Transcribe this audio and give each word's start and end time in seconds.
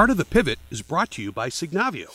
Art 0.00 0.08
of 0.08 0.16
the 0.16 0.24
Pivot 0.24 0.58
is 0.70 0.80
brought 0.80 1.10
to 1.10 1.22
you 1.22 1.30
by 1.30 1.50
Signavio. 1.50 2.06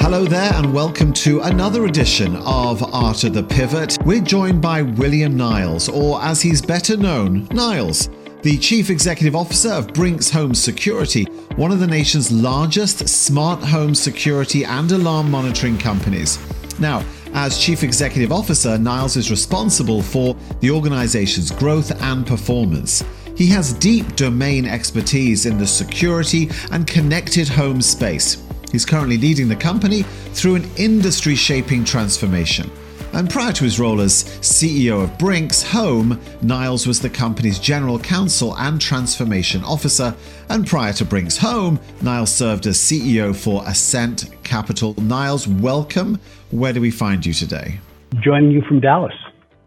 Hello 0.00 0.24
there, 0.24 0.52
and 0.54 0.74
welcome 0.74 1.12
to 1.12 1.38
another 1.42 1.84
edition 1.84 2.34
of 2.34 2.82
Art 2.92 3.22
of 3.22 3.32
the 3.32 3.44
Pivot. 3.44 3.96
We're 4.04 4.20
joined 4.20 4.60
by 4.60 4.82
William 4.82 5.36
Niles, 5.36 5.88
or 5.88 6.20
as 6.20 6.42
he's 6.42 6.60
better 6.60 6.96
known, 6.96 7.46
Niles, 7.52 8.10
the 8.42 8.58
Chief 8.58 8.90
Executive 8.90 9.36
Officer 9.36 9.68
of 9.68 9.92
Brinks 9.94 10.30
Home 10.30 10.52
Security, 10.52 11.22
one 11.54 11.70
of 11.70 11.78
the 11.78 11.86
nation's 11.86 12.32
largest 12.32 13.08
smart 13.08 13.60
home 13.62 13.94
security 13.94 14.64
and 14.64 14.90
alarm 14.90 15.30
monitoring 15.30 15.78
companies. 15.78 16.40
Now, 16.80 17.04
as 17.34 17.56
Chief 17.56 17.84
Executive 17.84 18.32
Officer, 18.32 18.76
Niles 18.78 19.16
is 19.16 19.30
responsible 19.30 20.02
for 20.02 20.34
the 20.58 20.72
organization's 20.72 21.52
growth 21.52 21.92
and 22.02 22.26
performance. 22.26 23.04
He 23.36 23.46
has 23.48 23.72
deep 23.72 24.14
domain 24.14 24.66
expertise 24.66 25.46
in 25.46 25.58
the 25.58 25.66
security 25.66 26.50
and 26.70 26.86
connected 26.86 27.48
home 27.48 27.80
space. 27.80 28.42
He's 28.70 28.84
currently 28.84 29.18
leading 29.18 29.48
the 29.48 29.56
company 29.56 30.02
through 30.32 30.56
an 30.56 30.70
industry 30.76 31.34
shaping 31.34 31.84
transformation. 31.84 32.70
And 33.14 33.28
prior 33.28 33.52
to 33.52 33.64
his 33.64 33.78
role 33.78 34.00
as 34.00 34.24
CEO 34.40 35.04
of 35.04 35.18
Brinks 35.18 35.62
Home, 35.62 36.18
Niles 36.40 36.86
was 36.86 36.98
the 36.98 37.10
company's 37.10 37.58
general 37.58 37.98
counsel 37.98 38.56
and 38.56 38.80
transformation 38.80 39.62
officer. 39.64 40.14
And 40.48 40.66
prior 40.66 40.94
to 40.94 41.04
Brinks 41.04 41.36
Home, 41.36 41.78
Niles 42.00 42.32
served 42.32 42.66
as 42.66 42.78
CEO 42.78 43.36
for 43.36 43.62
Ascent 43.66 44.30
Capital. 44.44 44.94
Niles, 44.98 45.46
welcome. 45.46 46.18
Where 46.50 46.72
do 46.72 46.80
we 46.80 46.90
find 46.90 47.24
you 47.26 47.34
today? 47.34 47.80
Joining 48.20 48.50
you 48.50 48.62
from 48.62 48.80
Dallas, 48.80 49.14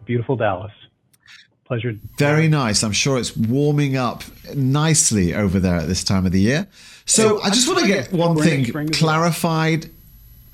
beautiful 0.06 0.36
Dallas. 0.36 0.72
Pleasure. 1.66 1.96
Very 2.16 2.46
nice. 2.48 2.82
I'm 2.84 2.92
sure 2.92 3.18
it's 3.18 3.36
warming 3.36 3.96
up 3.96 4.22
nicely 4.54 5.34
over 5.34 5.58
there 5.58 5.76
at 5.76 5.88
this 5.88 6.04
time 6.04 6.24
of 6.24 6.32
the 6.32 6.40
year. 6.40 6.68
So, 7.06 7.40
I 7.42 7.50
just 7.50 7.68
want 7.68 7.80
to 7.80 7.86
get 7.86 8.12
one 8.12 8.36
thing 8.36 8.90
clarified 8.90 9.90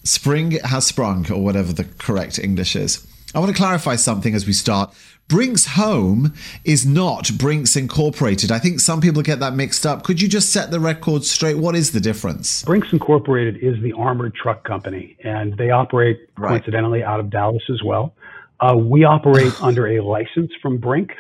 spring 0.05 0.53
has 0.65 0.87
sprung, 0.87 1.31
or 1.31 1.43
whatever 1.43 1.73
the 1.73 1.85
correct 1.85 2.39
English 2.39 2.77
is. 2.77 3.07
I 3.35 3.39
want 3.39 3.51
to 3.51 3.57
clarify 3.57 3.97
something 3.97 4.35
as 4.35 4.47
we 4.47 4.53
start. 4.53 4.95
Brinks 5.29 5.65
Home 5.67 6.35
is 6.65 6.85
not 6.85 7.31
Brinks 7.39 7.77
Incorporated. 7.77 8.53
I 8.53 8.59
think 8.59 8.81
some 8.81 9.01
people 9.01 9.23
get 9.23 9.41
that 9.41 9.55
mixed 9.55 9.87
up. 9.87 10.03
Could 10.05 10.21
you 10.21 10.29
just 10.29 10.53
set 10.53 10.71
the 10.71 10.81
record 10.81 11.25
straight? 11.25 11.57
What 11.57 11.75
is 11.75 11.93
the 11.93 12.01
difference? 12.01 12.63
Brinks 12.65 12.93
Incorporated 12.93 13.57
is 13.57 13.81
the 13.83 13.95
armored 13.95 14.35
truck 14.35 14.65
company, 14.65 15.17
and 15.25 15.57
they 15.57 15.71
operate 15.71 16.29
right. 16.37 16.51
coincidentally 16.51 17.03
out 17.03 17.21
of 17.21 17.31
Dallas 17.31 17.63
as 17.71 17.83
well. 17.83 18.15
Uh, 18.63 18.77
we 18.77 19.05
operate 19.05 19.53
under 19.63 19.87
a 19.89 20.01
license 20.03 20.53
from 20.63 20.79
Brinks 20.79 21.17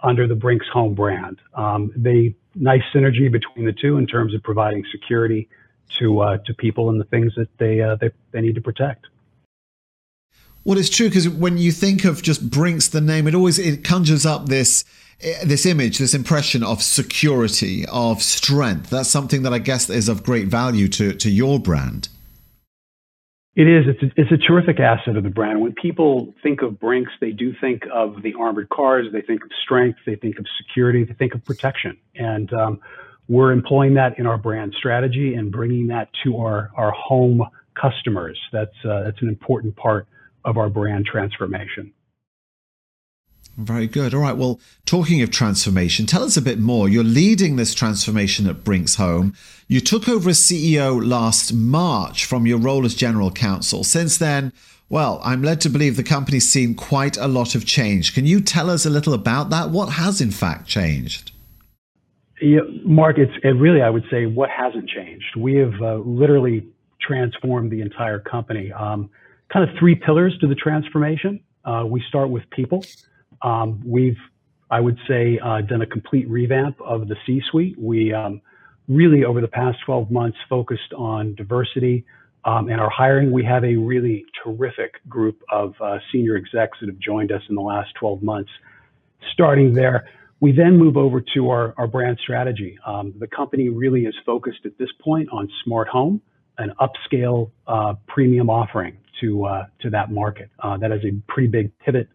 under 0.00 0.26
the 0.28 0.34
Brinks 0.34 0.66
Home 0.72 0.94
brand. 0.94 1.38
Um, 1.54 1.92
they 1.96 2.36
nice 2.54 2.82
synergy 2.94 3.30
between 3.30 3.66
the 3.66 3.72
two 3.72 3.98
in 3.98 4.06
terms 4.06 4.34
of 4.34 4.42
providing 4.42 4.84
security 4.90 5.48
to 5.98 6.20
uh, 6.20 6.38
to 6.46 6.54
people 6.54 6.88
and 6.90 7.00
the 7.00 7.04
things 7.04 7.34
that 7.36 7.48
they, 7.58 7.80
uh, 7.80 7.96
they 7.96 8.10
they 8.32 8.40
need 8.40 8.54
to 8.54 8.60
protect. 8.60 9.06
Well, 10.64 10.78
it's 10.78 10.90
true 10.90 11.08
because 11.08 11.28
when 11.28 11.58
you 11.58 11.70
think 11.70 12.04
of 12.04 12.22
just 12.22 12.50
Brinks, 12.50 12.88
the 12.88 13.00
name, 13.00 13.28
it 13.28 13.34
always 13.34 13.58
it 13.58 13.84
conjures 13.84 14.26
up 14.26 14.46
this 14.46 14.84
eh, 15.20 15.44
this 15.44 15.66
image, 15.66 15.98
this 15.98 16.14
impression 16.14 16.62
of 16.62 16.82
security, 16.82 17.84
of 17.86 18.22
strength. 18.22 18.90
That's 18.90 19.08
something 19.08 19.42
that 19.42 19.52
I 19.52 19.58
guess 19.58 19.88
is 19.90 20.08
of 20.08 20.22
great 20.22 20.48
value 20.48 20.88
to 20.88 21.12
to 21.12 21.30
your 21.30 21.58
brand. 21.58 22.08
It 23.56 23.68
is. 23.68 23.86
It's 23.88 24.02
a, 24.02 24.20
it's 24.20 24.30
a 24.30 24.36
terrific 24.36 24.80
asset 24.80 25.16
of 25.16 25.22
the 25.24 25.30
brand. 25.30 25.62
When 25.62 25.72
people 25.72 26.34
think 26.42 26.60
of 26.60 26.78
Brinks, 26.78 27.10
they 27.22 27.30
do 27.30 27.54
think 27.58 27.84
of 27.90 28.22
the 28.22 28.34
armored 28.38 28.68
cars. 28.68 29.06
They 29.10 29.22
think 29.22 29.42
of 29.42 29.50
strength. 29.64 29.98
They 30.04 30.14
think 30.14 30.38
of 30.38 30.44
security. 30.58 31.04
They 31.04 31.14
think 31.14 31.34
of 31.34 31.42
protection. 31.42 31.96
And 32.14 32.52
um, 32.52 32.80
we're 33.28 33.52
employing 33.52 33.94
that 33.94 34.18
in 34.18 34.26
our 34.26 34.36
brand 34.36 34.74
strategy 34.76 35.34
and 35.34 35.50
bringing 35.50 35.86
that 35.86 36.10
to 36.24 36.36
our, 36.36 36.70
our 36.76 36.90
home 36.90 37.42
customers. 37.80 38.38
That's, 38.52 38.76
uh, 38.84 39.04
that's 39.04 39.22
an 39.22 39.28
important 39.28 39.74
part 39.74 40.06
of 40.44 40.58
our 40.58 40.68
brand 40.68 41.06
transformation. 41.06 41.94
Very 43.56 43.86
good. 43.86 44.12
All 44.12 44.20
right. 44.20 44.36
Well, 44.36 44.60
talking 44.84 45.22
of 45.22 45.30
transformation, 45.30 46.04
tell 46.04 46.22
us 46.22 46.36
a 46.36 46.42
bit 46.42 46.58
more. 46.58 46.90
You're 46.90 47.04
leading 47.04 47.56
this 47.56 47.72
transformation 47.72 48.46
at 48.46 48.64
Brinks 48.64 48.96
Home. 48.96 49.34
You 49.66 49.80
took 49.80 50.08
over 50.08 50.30
as 50.30 50.38
CEO 50.38 51.02
last 51.02 51.54
March 51.54 52.26
from 52.26 52.46
your 52.46 52.58
role 52.58 52.84
as 52.84 52.94
general 52.94 53.30
counsel. 53.30 53.82
Since 53.82 54.18
then, 54.18 54.52
well, 54.90 55.20
I'm 55.24 55.42
led 55.42 55.62
to 55.62 55.70
believe 55.70 55.96
the 55.96 56.02
company's 56.02 56.48
seen 56.48 56.74
quite 56.74 57.16
a 57.16 57.26
lot 57.26 57.54
of 57.54 57.64
change. 57.64 58.14
Can 58.14 58.26
you 58.26 58.42
tell 58.42 58.68
us 58.68 58.84
a 58.84 58.90
little 58.90 59.14
about 59.14 59.48
that? 59.50 59.70
What 59.70 59.86
has 59.90 60.20
in 60.20 60.30
fact 60.30 60.68
changed? 60.68 61.32
Yeah, 62.40 62.60
Mark, 62.84 63.16
it's 63.16 63.32
it 63.42 63.48
really, 63.48 63.80
I 63.80 63.88
would 63.88 64.04
say, 64.10 64.26
what 64.26 64.50
hasn't 64.50 64.90
changed. 64.90 65.34
We 65.36 65.54
have 65.54 65.72
uh, 65.80 65.96
literally 65.96 66.66
transformed 67.00 67.70
the 67.72 67.80
entire 67.80 68.18
company. 68.18 68.70
Um, 68.72 69.08
kind 69.50 69.68
of 69.68 69.74
three 69.78 69.94
pillars 69.94 70.36
to 70.40 70.46
the 70.46 70.54
transformation. 70.54 71.40
Uh, 71.64 71.84
we 71.88 72.02
start 72.08 72.28
with 72.28 72.48
people. 72.50 72.84
Um, 73.42 73.82
we've, 73.84 74.18
I 74.70 74.80
would 74.80 74.98
say, 75.08 75.38
uh, 75.38 75.60
done 75.62 75.82
a 75.82 75.86
complete 75.86 76.28
revamp 76.28 76.80
of 76.80 77.08
the 77.08 77.16
C-suite. 77.26 77.78
We 77.78 78.12
um, 78.12 78.40
really, 78.88 79.24
over 79.24 79.40
the 79.40 79.48
past 79.48 79.78
12 79.84 80.10
months, 80.10 80.38
focused 80.48 80.92
on 80.96 81.34
diversity 81.34 82.04
um, 82.44 82.68
and 82.68 82.80
our 82.80 82.90
hiring. 82.90 83.32
We 83.32 83.44
have 83.44 83.64
a 83.64 83.76
really 83.76 84.24
terrific 84.42 85.06
group 85.08 85.42
of 85.50 85.74
uh, 85.80 85.98
senior 86.12 86.36
execs 86.36 86.78
that 86.80 86.88
have 86.88 86.98
joined 86.98 87.32
us 87.32 87.42
in 87.48 87.54
the 87.54 87.62
last 87.62 87.90
12 87.98 88.22
months. 88.22 88.50
Starting 89.32 89.74
there, 89.74 90.08
we 90.40 90.52
then 90.52 90.76
move 90.76 90.96
over 90.96 91.20
to 91.34 91.50
our, 91.50 91.74
our 91.76 91.86
brand 91.86 92.18
strategy. 92.22 92.78
Um, 92.86 93.14
the 93.18 93.26
company 93.26 93.68
really 93.68 94.02
is 94.02 94.14
focused 94.24 94.60
at 94.64 94.78
this 94.78 94.90
point 95.00 95.28
on 95.32 95.48
smart 95.64 95.88
home, 95.88 96.20
an 96.58 96.72
upscale 96.80 97.50
uh, 97.66 97.94
premium 98.06 98.48
offering 98.48 98.96
to 99.20 99.44
uh, 99.44 99.66
to 99.80 99.90
that 99.90 100.12
market. 100.12 100.50
Uh, 100.60 100.76
that 100.76 100.92
is 100.92 101.02
a 101.04 101.12
pretty 101.32 101.48
big 101.48 101.76
pivot 101.78 102.08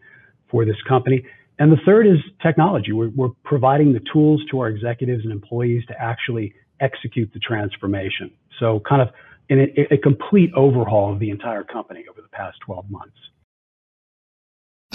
for 0.52 0.64
this 0.64 0.80
company. 0.86 1.24
And 1.58 1.72
the 1.72 1.78
third 1.84 2.06
is 2.06 2.18
technology. 2.40 2.92
We're, 2.92 3.10
we're 3.16 3.30
providing 3.44 3.92
the 3.92 4.00
tools 4.12 4.42
to 4.50 4.60
our 4.60 4.68
executives 4.68 5.24
and 5.24 5.32
employees 5.32 5.84
to 5.88 6.00
actually 6.00 6.54
execute 6.80 7.32
the 7.32 7.40
transformation. 7.40 8.30
So, 8.60 8.80
kind 8.88 9.02
of 9.02 9.08
in 9.48 9.60
a, 9.60 9.94
a 9.94 9.98
complete 9.98 10.50
overhaul 10.54 11.12
of 11.12 11.18
the 11.18 11.30
entire 11.30 11.64
company 11.64 12.04
over 12.08 12.20
the 12.20 12.28
past 12.28 12.58
12 12.64 12.90
months. 12.90 13.16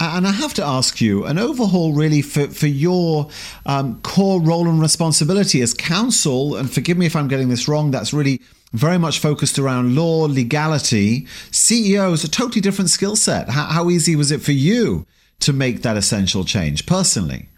And 0.00 0.28
I 0.28 0.30
have 0.30 0.54
to 0.54 0.64
ask 0.64 1.00
you, 1.00 1.24
an 1.24 1.38
overhaul 1.38 1.92
really 1.92 2.22
for, 2.22 2.46
for 2.46 2.68
your 2.68 3.30
um, 3.66 4.00
core 4.02 4.40
role 4.40 4.68
and 4.68 4.80
responsibility 4.80 5.60
as 5.60 5.74
counsel, 5.74 6.54
and 6.54 6.72
forgive 6.72 6.96
me 6.96 7.06
if 7.06 7.16
I'm 7.16 7.26
getting 7.26 7.48
this 7.48 7.66
wrong, 7.66 7.90
that's 7.90 8.12
really 8.12 8.40
very 8.72 8.98
much 8.98 9.18
focused 9.18 9.58
around 9.58 9.96
law, 9.96 10.26
legality. 10.26 11.26
CEO 11.50 12.12
is 12.12 12.22
a 12.22 12.30
totally 12.30 12.60
different 12.60 12.90
skill 12.90 13.16
set. 13.16 13.48
How, 13.48 13.64
how 13.64 13.90
easy 13.90 14.14
was 14.14 14.30
it 14.30 14.40
for 14.40 14.52
you 14.52 15.06
to 15.40 15.52
make 15.52 15.82
that 15.82 15.96
essential 15.96 16.44
change 16.44 16.86
personally? 16.86 17.48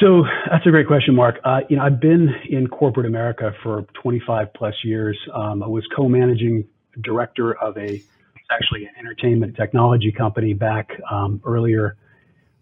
So 0.00 0.24
that's 0.50 0.66
a 0.66 0.70
great 0.70 0.88
question, 0.88 1.14
Mark. 1.14 1.36
Uh, 1.44 1.60
you 1.68 1.76
know, 1.76 1.84
I've 1.84 2.00
been 2.00 2.28
in 2.48 2.66
corporate 2.66 3.06
America 3.06 3.52
for 3.62 3.82
25 4.02 4.52
plus 4.54 4.74
years. 4.82 5.16
Um, 5.32 5.62
I 5.62 5.68
was 5.68 5.86
co-managing 5.94 6.64
director 7.02 7.54
of 7.54 7.76
a 7.78 8.02
actually 8.50 8.84
an 8.84 8.90
entertainment 8.98 9.56
technology 9.56 10.12
company 10.12 10.54
back 10.54 10.90
um, 11.10 11.40
earlier, 11.46 11.96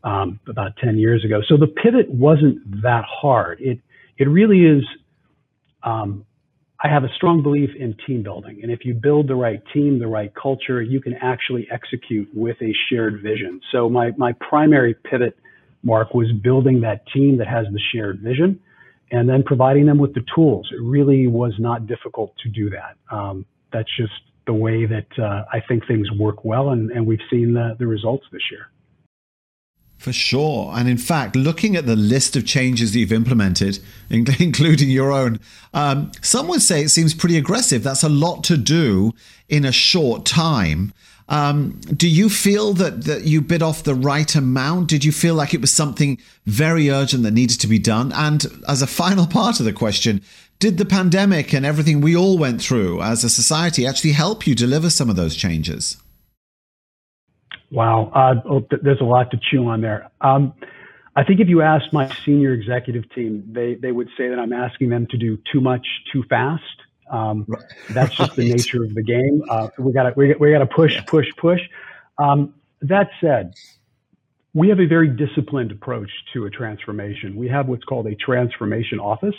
um, 0.05 0.39
about 0.49 0.77
10 0.77 0.99
years 0.99 1.25
ago. 1.25 1.41
So 1.49 1.57
the 1.57 1.67
pivot 1.67 2.11
wasn't 2.11 2.83
that 2.83 3.05
hard. 3.05 3.61
It 3.61 3.81
it 4.19 4.29
really 4.29 4.67
is 4.67 4.85
um, 5.83 6.27
I 6.83 6.89
have 6.89 7.05
a 7.05 7.13
strong 7.15 7.43
belief 7.43 7.71
in 7.79 7.95
team 8.07 8.23
building. 8.23 8.61
And 8.63 8.73
if 8.73 8.87
you 8.87 8.95
build 8.95 9.29
the 9.29 9.35
right 9.35 9.63
team, 9.75 9.99
the 9.99 10.07
right 10.07 10.33
culture, 10.35 10.81
you 10.81 11.01
can 11.01 11.15
actually 11.21 11.69
execute 11.71 12.29
with 12.35 12.57
a 12.63 12.73
shared 12.89 13.23
vision. 13.23 13.61
So 13.71 13.91
my, 13.91 14.13
my 14.17 14.33
primary 14.49 14.95
pivot, 14.95 15.37
Mark, 15.83 16.15
was 16.15 16.33
building 16.43 16.81
that 16.81 17.07
team 17.13 17.37
that 17.39 17.49
has 17.49 17.67
the 17.71 17.81
shared 17.93 18.21
vision 18.21 18.61
and 19.11 19.29
then 19.29 19.43
providing 19.43 19.87
them 19.87 19.99
with 19.99 20.15
the 20.15 20.25
tools. 20.35 20.71
It 20.73 20.81
really 20.81 21.27
was 21.27 21.53
not 21.59 21.87
difficult 21.87 22.35
to 22.45 22.49
do 22.49 22.71
that. 22.71 22.97
Um, 23.15 23.45
that's 23.73 23.95
just 23.97 24.13
the 24.47 24.55
way 24.55 24.87
that 24.87 25.07
uh, 25.19 25.45
I 25.53 25.61
think 25.69 25.87
things 25.87 26.11
work 26.13 26.45
well. 26.45 26.71
And, 26.71 26.91
and 26.91 27.07
we've 27.07 27.21
seen 27.31 27.53
the, 27.53 27.77
the 27.79 27.87
results 27.87 28.25
this 28.33 28.43
year. 28.51 28.69
For 30.01 30.15
sure. 30.15 30.73
And 30.75 30.89
in 30.89 30.97
fact, 30.97 31.37
looking 31.37 31.77
at 31.77 31.85
the 31.85 31.95
list 31.95 32.35
of 32.35 32.47
changes 32.47 32.95
that 32.95 32.99
you've 32.99 33.13
implemented, 33.13 33.81
including 34.11 34.89
your 34.89 35.13
own, 35.13 35.41
um, 35.75 36.11
some 36.23 36.49
would 36.49 36.63
say 36.63 36.83
it 36.83 36.89
seems 36.89 37.13
pretty 37.13 37.37
aggressive. 37.37 37.83
That's 37.83 38.03
a 38.03 38.09
lot 38.09 38.43
to 38.45 38.57
do 38.57 39.13
in 39.51 39.67
a 39.67 39.73
short 39.73 40.25
time. 40.25 40.95
Um, 41.29 41.83
do 41.95 42.09
you 42.09 42.31
feel 42.31 42.73
that, 42.75 43.05
that 43.05 43.25
you 43.25 43.43
bit 43.43 43.61
off 43.61 43.83
the 43.83 43.95
right 43.95 44.35
amount? 44.35 44.89
Did 44.89 45.05
you 45.05 45.13
feel 45.13 45.35
like 45.35 45.53
it 45.53 45.61
was 45.61 45.71
something 45.71 46.17
very 46.47 46.89
urgent 46.89 47.23
that 47.25 47.33
needed 47.33 47.61
to 47.61 47.67
be 47.67 47.79
done? 47.79 48.11
And 48.13 48.47
as 48.67 48.81
a 48.81 48.87
final 48.87 49.27
part 49.39 49.61
of 49.61 49.67
the 49.67 49.73
question, 49.75 50.23
did 50.61 50.79
the 50.79 50.87
pandemic 50.87 51.53
and 51.53 51.67
everything 51.67 52.01
we 52.01 52.17
all 52.17 52.39
went 52.39 52.63
through 52.63 53.03
as 53.03 53.23
a 53.23 53.29
society 53.29 53.87
actually 53.87 54.13
help 54.13 54.47
you 54.47 54.55
deliver 54.55 54.89
some 54.89 55.11
of 55.11 55.17
those 55.17 55.37
changes? 55.37 55.99
Wow, 57.71 58.11
uh, 58.15 58.49
oh, 58.49 58.67
there's 58.83 59.01
a 59.01 59.05
lot 59.05 59.31
to 59.31 59.39
chew 59.41 59.69
on 59.69 59.81
there. 59.81 60.11
Um, 60.21 60.55
I 61.15 61.25
think 61.25 61.41
if 61.41 61.49
you 61.49 61.63
ask 61.63 61.93
my 61.93 62.13
senior 62.25 62.53
executive 62.53 63.09
team, 63.15 63.45
they, 63.53 63.75
they 63.75 63.93
would 63.93 64.09
say 64.17 64.29
that 64.29 64.39
I'm 64.39 64.53
asking 64.53 64.91
them 64.91 65.07
to 65.11 65.17
do 65.17 65.39
too 65.53 65.61
much 65.61 65.87
too 66.13 66.25
fast. 66.29 66.63
Um, 67.11 67.45
right. 67.49 67.63
That's 67.91 68.15
just 68.15 68.37
the 68.37 68.49
nature 68.49 68.85
of 68.85 68.95
the 68.95 69.03
game. 69.03 69.43
Uh, 69.49 69.69
we 69.79 69.93
got 69.93 70.05
to 70.05 70.13
we, 70.17 70.35
we 70.35 70.53
got 70.53 70.59
to 70.59 70.67
push, 70.67 70.95
yes. 70.95 71.05
push, 71.07 71.27
push. 71.37 71.61
Um, 72.19 72.55
that 72.83 73.11
said, 73.21 73.55
we 74.55 74.69
have 74.69 74.81
a 74.81 74.87
very 74.87 75.09
disciplined 75.09 75.73
approach 75.73 76.11
to 76.33 76.47
a 76.47 76.51
transformation. 76.51 77.37
We 77.37 77.49
have 77.49 77.69
what's 77.69 77.85
called 77.85 78.07
a 78.07 78.15
transformation 78.15 78.99
office, 78.99 79.35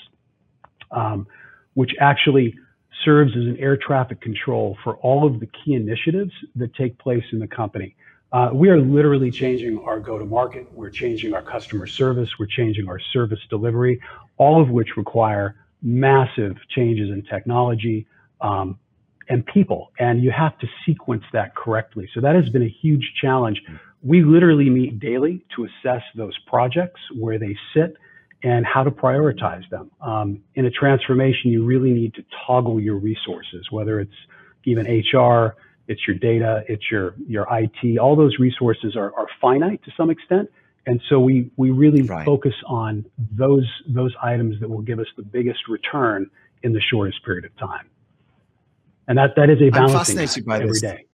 um, 0.92 1.28
which 1.74 1.92
actually 2.00 2.56
serves 3.04 3.32
as 3.32 3.44
an 3.44 3.58
air 3.60 3.78
traffic 3.78 4.22
control 4.22 4.78
for 4.84 4.96
all 4.98 5.26
of 5.26 5.40
the 5.40 5.48
key 5.48 5.74
initiatives 5.74 6.32
that 6.56 6.74
take 6.76 6.98
place 7.00 7.24
in 7.32 7.40
the 7.40 7.48
company. 7.48 7.96
Uh, 8.32 8.50
we 8.54 8.70
are 8.70 8.80
literally 8.80 9.30
changing 9.30 9.80
our 9.80 10.00
go-to-market. 10.00 10.72
We're 10.74 10.90
changing 10.90 11.34
our 11.34 11.42
customer 11.42 11.86
service. 11.86 12.30
We're 12.40 12.46
changing 12.46 12.88
our 12.88 13.00
service 13.12 13.40
delivery, 13.50 14.00
all 14.38 14.62
of 14.62 14.70
which 14.70 14.96
require 14.96 15.56
massive 15.82 16.56
changes 16.70 17.10
in 17.10 17.24
technology 17.24 18.08
um, 18.40 18.80
and 19.28 19.46
people. 19.46 19.92
And 20.00 20.24
you 20.24 20.32
have 20.32 20.58
to 20.60 20.68
sequence 20.86 21.24
that 21.34 21.56
correctly. 21.56 22.10
So 22.14 22.22
that 22.22 22.36
has 22.36 22.48
been 22.50 22.64
a 22.64 22.74
huge 22.82 23.14
challenge. 23.22 23.62
We 24.02 24.24
literally 24.24 24.70
meet 24.70 25.00
daily 25.00 25.44
to 25.56 25.66
assess 25.66 26.04
those 26.16 26.38
projects, 26.48 27.02
where 27.14 27.38
they 27.38 27.58
sit, 27.74 27.98
and 28.44 28.66
how 28.66 28.84
to 28.84 28.92
prioritize 28.92 29.70
them. 29.70 29.92
Um, 30.02 30.42
in 30.56 30.66
a 30.66 30.72
transformation, 30.72 31.52
you 31.52 31.66
really 31.66 31.92
need 31.92 32.14
to 32.16 32.24
toggle 32.48 32.80
your 32.80 32.96
resources, 32.96 33.68
whether 33.72 34.00
it's 34.00 34.16
even 34.64 34.86
HR, 34.86 35.56
it's 35.92 36.08
your 36.08 36.16
data, 36.16 36.64
it's 36.70 36.90
your 36.90 37.16
your 37.28 37.46
IT. 37.52 38.00
All 38.00 38.16
those 38.16 38.40
resources 38.40 38.96
are, 38.96 39.14
are 39.18 39.28
finite 39.42 39.84
to 39.84 39.92
some 39.98 40.10
extent, 40.10 40.50
and 40.86 41.02
so 41.10 41.20
we 41.20 41.52
we 41.58 41.70
really 41.70 42.04
right. 42.04 42.26
focus 42.26 42.54
on 42.66 43.06
those 43.38 43.68
those 43.90 44.16
items 44.24 44.60
that 44.62 44.70
will 44.70 44.82
give 44.82 45.00
us 45.00 45.08
the 45.18 45.24
biggest 45.24 45.68
return 45.68 46.30
in 46.64 46.72
the 46.72 46.80
shortest 46.80 47.24
period 47.26 47.44
of 47.44 47.56
time. 47.58 47.90
And 49.10 49.18
that 49.18 49.36
that 49.36 49.50
is 49.50 49.62
a 49.62 49.70
balancing 49.70 50.18
act 50.18 50.38
every 50.50 50.68
this. 50.70 50.82
day. 50.82 51.06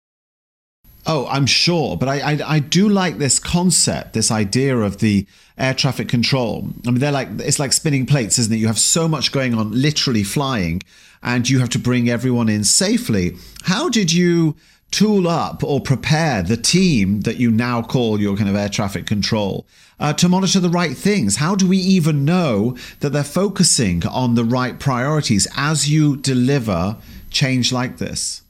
Oh, 1.09 1.29
I'm 1.29 1.47
sure, 1.47 1.97
but 1.97 2.09
I, 2.09 2.33
I, 2.33 2.55
I 2.55 2.59
do 2.59 2.89
like 2.89 3.19
this 3.19 3.39
concept, 3.39 4.13
this 4.13 4.33
idea 4.33 4.77
of 4.77 4.99
the 4.99 5.25
air 5.57 5.73
traffic 5.73 6.09
control. 6.09 6.69
I 6.85 6.91
mean, 6.91 6.99
they're 6.99 7.13
like 7.13 7.29
it's 7.39 7.61
like 7.61 7.73
spinning 7.73 8.07
plates, 8.07 8.41
isn't 8.41 8.53
it? 8.53 8.57
You 8.57 8.67
have 8.67 8.79
so 8.79 9.07
much 9.07 9.31
going 9.31 9.55
on, 9.55 9.71
literally 9.71 10.25
flying, 10.25 10.83
and 11.23 11.49
you 11.49 11.61
have 11.61 11.69
to 11.71 11.79
bring 11.79 12.11
everyone 12.11 12.49
in 12.49 12.65
safely. 12.65 13.37
How 13.65 13.89
did 13.89 14.13
you 14.13 14.57
tool 14.91 15.29
up 15.29 15.63
or 15.63 15.81
prepare 15.81 16.43
the 16.43 16.57
team 16.57 17.21
that 17.21 17.37
you 17.37 17.53
now 17.53 17.83
call 17.83 18.21
your 18.21 18.37
kind 18.37 18.49
of 18.49 18.57
air 18.57 18.69
traffic 18.69 19.07
control 19.07 19.67
uh, 20.01 20.13
to 20.15 20.29
monitor 20.29 20.59
the 20.59 20.71
right 20.71 20.97
things? 20.97 21.37
How 21.37 21.55
do 21.55 21.69
we 21.69 21.79
even 21.79 22.25
know 22.25 22.77
that 22.99 23.11
they're 23.11 23.23
focusing 23.23 24.05
on 24.07 24.35
the 24.35 24.45
right 24.45 24.81
priorities 24.81 25.47
as 25.57 25.89
you 25.89 26.17
deliver 26.17 26.97
change 27.31 27.73
like 27.73 27.99
this? 27.99 28.43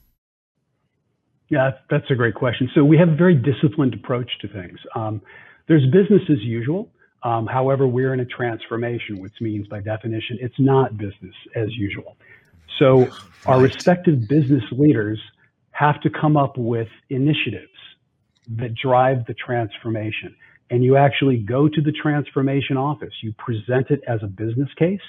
Yeah, 1.49 1.71
that's 1.91 2.11
a 2.11 2.15
great 2.15 2.35
question. 2.35 2.69
So 2.75 2.85
we 2.85 2.99
have 2.99 3.09
a 3.09 3.15
very 3.15 3.35
disciplined 3.35 3.95
approach 3.95 4.31
to 4.41 4.49
things. 4.49 4.79
Um, 4.95 5.23
there's 5.69 5.85
business 5.87 6.23
as 6.29 6.41
usual. 6.41 6.91
Um, 7.23 7.47
however, 7.47 7.87
we're 7.87 8.15
in 8.15 8.21
a 8.21 8.25
transformation, 8.25 9.21
which 9.21 9.35
means 9.41 9.67
by 9.69 9.81
definition, 9.81 10.39
it's 10.41 10.59
not 10.59 10.97
business 10.97 11.35
as 11.55 11.69
usual. 11.77 12.17
So 12.79 12.99
right. 13.01 13.11
our 13.47 13.61
respective 13.61 14.29
business 14.29 14.65
leaders 14.73 15.21
have 15.71 16.01
to 16.03 16.11
come 16.11 16.37
up 16.37 16.57
with 16.57 16.89
initiatives 17.11 17.73
that 18.57 18.75
drive 18.75 19.27
the 19.27 19.35
transformation. 19.35 20.35
And 20.71 20.83
you 20.83 20.97
actually 20.97 21.39
go 21.39 21.69
to 21.69 21.81
the 21.81 21.93
transformation 21.93 22.77
office, 22.77 23.13
you 23.23 23.33
present 23.33 23.91
it 23.91 24.01
as 24.09 24.21
a 24.23 24.27
business 24.27 24.69
case. 24.79 25.01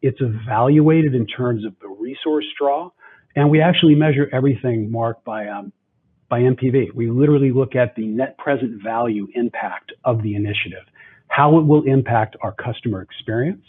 It's 0.00 0.20
evaluated 0.20 1.14
in 1.14 1.26
terms 1.26 1.64
of 1.64 1.74
the 1.80 1.88
resource 1.88 2.46
draw. 2.58 2.90
And 3.36 3.50
we 3.50 3.60
actually 3.60 3.94
measure 3.94 4.28
everything, 4.32 4.90
Mark, 4.90 5.24
by 5.24 5.48
um, 5.48 5.72
by 6.32 6.40
NPV. 6.40 6.94
We 6.94 7.10
literally 7.10 7.52
look 7.52 7.76
at 7.76 7.94
the 7.94 8.06
net 8.06 8.38
present 8.38 8.82
value 8.82 9.28
impact 9.34 9.92
of 10.02 10.22
the 10.22 10.34
initiative, 10.34 10.86
how 11.28 11.58
it 11.58 11.66
will 11.66 11.82
impact 11.82 12.36
our 12.40 12.52
customer 12.52 13.02
experience, 13.02 13.62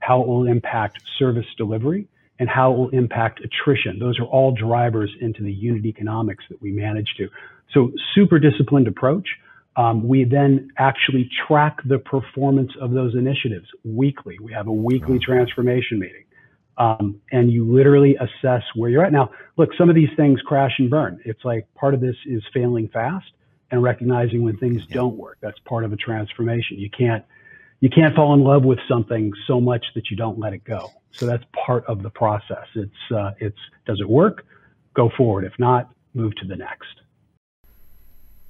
how 0.00 0.20
it 0.20 0.26
will 0.26 0.48
impact 0.48 1.00
service 1.20 1.46
delivery, 1.56 2.08
and 2.40 2.48
how 2.48 2.72
it 2.72 2.78
will 2.78 2.88
impact 2.88 3.40
attrition. 3.44 4.00
Those 4.00 4.18
are 4.18 4.24
all 4.24 4.50
drivers 4.50 5.12
into 5.20 5.44
the 5.44 5.52
unit 5.52 5.86
economics 5.86 6.42
that 6.50 6.60
we 6.60 6.72
manage 6.72 7.14
to. 7.18 7.28
So 7.72 7.92
super 8.12 8.40
disciplined 8.40 8.88
approach. 8.88 9.28
Um, 9.76 10.08
we 10.08 10.24
then 10.24 10.72
actually 10.78 11.30
track 11.46 11.78
the 11.84 12.00
performance 12.00 12.72
of 12.80 12.90
those 12.90 13.14
initiatives 13.14 13.68
weekly. 13.84 14.36
We 14.42 14.52
have 14.52 14.66
a 14.66 14.72
weekly 14.72 15.20
transformation 15.20 16.00
meeting. 16.00 16.24
Um, 16.80 17.20
and 17.30 17.52
you 17.52 17.70
literally 17.70 18.16
assess 18.16 18.62
where 18.74 18.88
you're 18.88 19.04
at. 19.04 19.12
Now, 19.12 19.30
look, 19.58 19.68
some 19.76 19.90
of 19.90 19.94
these 19.94 20.08
things 20.16 20.40
crash 20.40 20.72
and 20.78 20.88
burn. 20.88 21.20
It's 21.26 21.44
like 21.44 21.66
part 21.74 21.92
of 21.92 22.00
this 22.00 22.16
is 22.24 22.42
failing 22.54 22.88
fast 22.88 23.26
and 23.70 23.82
recognizing 23.82 24.42
when 24.42 24.56
things 24.56 24.86
yeah. 24.88 24.94
don't 24.94 25.16
work. 25.16 25.36
That's 25.42 25.58
part 25.60 25.84
of 25.84 25.92
a 25.92 25.96
transformation. 25.96 26.78
You 26.78 26.88
can't 26.88 27.22
you 27.80 27.90
can't 27.90 28.14
fall 28.14 28.32
in 28.32 28.40
love 28.40 28.64
with 28.64 28.78
something 28.88 29.32
so 29.46 29.60
much 29.60 29.84
that 29.94 30.10
you 30.10 30.16
don't 30.16 30.38
let 30.38 30.54
it 30.54 30.64
go. 30.64 30.90
So 31.12 31.26
that's 31.26 31.44
part 31.66 31.84
of 31.86 32.02
the 32.02 32.10
process. 32.10 32.66
It's 32.74 33.12
uh, 33.14 33.32
it's 33.38 33.58
does 33.86 34.00
it 34.00 34.08
work? 34.08 34.46
Go 34.94 35.10
forward. 35.16 35.44
If 35.44 35.58
not, 35.58 35.90
move 36.14 36.34
to 36.36 36.46
the 36.46 36.56
next. 36.56 37.00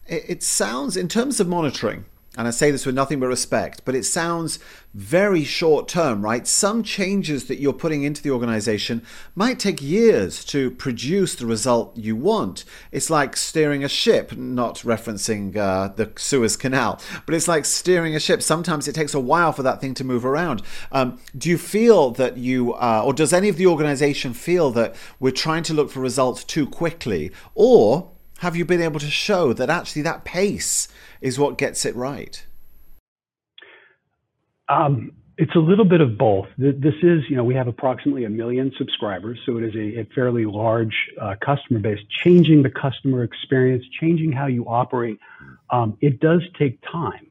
It 0.07 0.43
sounds 0.43 0.97
in 0.97 1.09
terms 1.09 1.41
of 1.41 1.49
monitoring 1.49 2.05
and 2.37 2.47
I 2.47 2.53
say 2.53 2.71
this 2.71 2.87
with 2.87 2.95
nothing 2.95 3.19
but 3.19 3.27
respect, 3.27 3.83
but 3.85 3.97
it 3.97 4.05
sounds 4.05 4.61
very 4.95 5.43
short 5.43 5.89
term, 5.89 6.23
right? 6.23 6.47
Some 6.47 6.85
changes 6.85 7.47
that 7.47 7.59
you're 7.59 7.73
putting 7.73 8.05
into 8.05 8.23
the 8.23 8.31
organization 8.31 9.03
might 9.35 9.59
take 9.59 9.83
years 9.83 10.45
to 10.47 10.71
produce 10.71 11.35
the 11.35 11.47
result 11.47 11.97
you 11.97 12.15
want. 12.15 12.65
It's 12.93 13.11
like 13.11 13.37
steering 13.37 13.83
a 13.83 13.89
ship, 13.89 14.37
not 14.37 14.77
referencing 14.79 15.57
uh, 15.57 15.89
the 15.89 16.13
Suez 16.17 16.57
Canal, 16.57 17.01
but 17.27 17.35
it's 17.35 17.49
like 17.49 17.65
steering 17.65 18.15
a 18.15 18.21
ship. 18.21 18.43
Sometimes 18.43 18.87
it 18.87 18.95
takes 18.95 19.15
a 19.15 19.21
while 19.21 19.53
for 19.53 19.65
that 19.65 19.81
thing 19.81 19.95
to 19.95 20.05
move 20.05 20.25
around. 20.25 20.63
Um, 20.93 21.19
do 21.37 21.51
you 21.51 21.59
feel 21.59 22.13
that 22.13 22.37
you, 22.37 22.75
uh, 22.75 23.03
or 23.05 23.13
does 23.13 23.33
any 23.33 23.49
of 23.49 23.57
the 23.57 23.67
organization 23.67 24.35
feel 24.35 24.71
that 24.73 24.95
we're 25.19 25.33
trying 25.33 25.65
to 25.65 25.75
look 25.75 25.91
for 25.91 25.99
results 25.99 26.45
too 26.45 26.67
quickly? 26.67 27.33
Or 27.57 28.11
have 28.41 28.57
you 28.57 28.65
been 28.65 28.81
able 28.81 29.01
to 29.01 29.11
show 29.11 29.53
that 29.53 29.69
actually 29.69 30.03
that 30.03 30.25
pace 30.25 30.89
is 31.21 31.39
what 31.39 31.59
gets 31.59 31.85
it 31.85 31.95
right? 31.95 32.47
Um, 34.69 35.13
it's 35.37 35.55
a 35.55 35.59
little 35.59 35.85
bit 35.85 36.01
of 36.01 36.17
both. 36.17 36.47
This 36.57 36.95
is, 37.03 37.23
you 37.29 37.37
know, 37.37 37.45
we 37.45 37.55
have 37.55 37.69
approximately 37.69 38.25
a 38.25 38.31
million 38.31 38.73
subscribers, 38.79 39.39
so 39.45 39.59
it 39.59 39.65
is 39.65 39.75
a, 39.75 40.01
a 40.01 40.05
fairly 40.15 40.47
large 40.47 40.95
uh, 41.21 41.35
customer 41.45 41.81
base. 41.81 41.99
Changing 42.25 42.63
the 42.63 42.71
customer 42.71 43.25
experience, 43.25 43.85
changing 44.01 44.33
how 44.33 44.47
you 44.47 44.65
operate, 44.67 45.19
um, 45.69 45.99
it 46.01 46.21
does 46.21 46.43
take 46.59 46.79
time. 46.91 47.31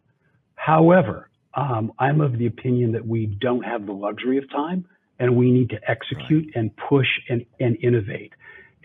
However, 0.56 1.30
um, 1.56 1.92
I'm 1.98 2.22
of 2.22 2.38
the 2.38 2.46
opinion 2.46 2.92
that 2.92 3.06
we 3.06 3.26
don't 3.26 3.64
have 3.64 3.88
the 3.88 3.94
luxury 3.94 4.38
of 4.38 4.50
time, 4.52 4.86
and 5.18 5.36
we 5.36 5.52
need 5.52 5.72
to 5.72 5.80
execute 5.90 6.46
right. 6.48 6.56
and 6.56 6.76
push 6.78 7.08
and, 7.30 7.46
and 7.60 7.78
innovate. 7.82 8.34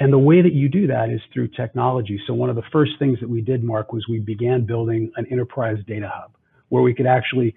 And 0.00 0.12
the 0.12 0.18
way 0.18 0.42
that 0.42 0.52
you 0.52 0.68
do 0.68 0.88
that 0.88 1.10
is 1.10 1.20
through 1.32 1.48
technology. 1.48 2.20
So 2.26 2.34
one 2.34 2.50
of 2.50 2.56
the 2.56 2.64
first 2.72 2.92
things 2.98 3.20
that 3.20 3.28
we 3.28 3.40
did, 3.40 3.62
Mark, 3.62 3.92
was 3.92 4.06
we 4.08 4.18
began 4.18 4.66
building 4.66 5.12
an 5.16 5.26
enterprise 5.30 5.78
data 5.86 6.10
hub 6.12 6.32
where 6.68 6.82
we 6.82 6.94
could 6.94 7.06
actually 7.06 7.54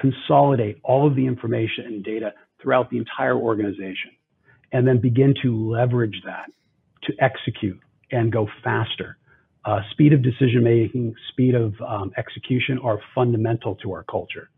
consolidate 0.00 0.78
all 0.82 1.06
of 1.06 1.16
the 1.16 1.26
information 1.26 1.86
and 1.86 2.04
data 2.04 2.34
throughout 2.60 2.90
the 2.90 2.98
entire 2.98 3.36
organization 3.36 4.10
and 4.72 4.86
then 4.86 5.00
begin 5.00 5.34
to 5.42 5.70
leverage 5.70 6.20
that 6.26 6.50
to 7.04 7.14
execute 7.20 7.80
and 8.10 8.30
go 8.32 8.46
faster. 8.62 9.16
Uh, 9.64 9.80
speed 9.90 10.12
of 10.12 10.22
decision 10.22 10.62
making, 10.62 11.14
speed 11.30 11.54
of 11.54 11.74
um, 11.86 12.12
execution 12.16 12.78
are 12.82 12.98
fundamental 13.14 13.74
to 13.76 13.92
our 13.92 14.04
culture. 14.04 14.50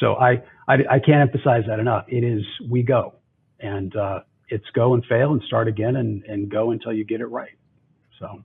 So 0.00 0.14
I, 0.14 0.42
I, 0.68 0.74
I 0.90 0.98
can't 0.98 1.20
emphasize 1.20 1.64
that 1.68 1.78
enough. 1.78 2.04
It 2.08 2.24
is 2.24 2.42
we 2.68 2.82
go, 2.82 3.14
and 3.60 3.94
uh, 3.96 4.20
it's 4.48 4.68
go 4.74 4.94
and 4.94 5.04
fail 5.06 5.32
and 5.32 5.42
start 5.42 5.68
again 5.68 5.96
and, 5.96 6.22
and 6.24 6.50
go 6.50 6.70
until 6.70 6.92
you 6.92 7.04
get 7.04 7.20
it 7.20 7.26
right. 7.26 7.56
So 8.18 8.42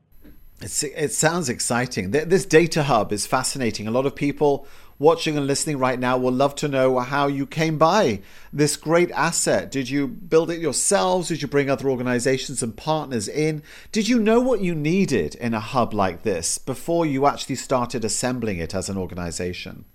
it's, 0.61 0.83
it 0.83 1.11
sounds 1.13 1.49
exciting. 1.49 2.11
This 2.11 2.45
data 2.45 2.83
hub 2.83 3.11
is 3.11 3.25
fascinating. 3.25 3.87
A 3.87 3.91
lot 3.91 4.05
of 4.05 4.15
people 4.15 4.67
watching 4.97 5.37
and 5.37 5.47
listening 5.47 5.77
right 5.77 5.97
now 5.97 6.17
will 6.17 6.33
love 6.33 6.53
to 6.55 6.67
know 6.67 6.99
how 6.99 7.27
you 7.27 7.45
came 7.45 7.77
by 7.77 8.19
this 8.51 8.75
great 8.75 9.09
asset. 9.11 9.71
Did 9.71 9.89
you 9.89 10.07
build 10.07 10.51
it 10.51 10.59
yourselves? 10.59 11.29
Did 11.29 11.41
you 11.41 11.47
bring 11.47 11.69
other 11.69 11.89
organizations 11.89 12.61
and 12.61 12.75
partners 12.75 13.29
in? 13.29 13.63
Did 13.93 14.09
you 14.09 14.19
know 14.19 14.41
what 14.41 14.59
you 14.59 14.75
needed 14.75 15.35
in 15.35 15.53
a 15.53 15.61
hub 15.61 15.93
like 15.93 16.23
this 16.23 16.57
before 16.57 17.05
you 17.05 17.25
actually 17.25 17.55
started 17.55 18.03
assembling 18.03 18.57
it 18.57 18.75
as 18.75 18.89
an 18.89 18.97
organization? 18.97 19.85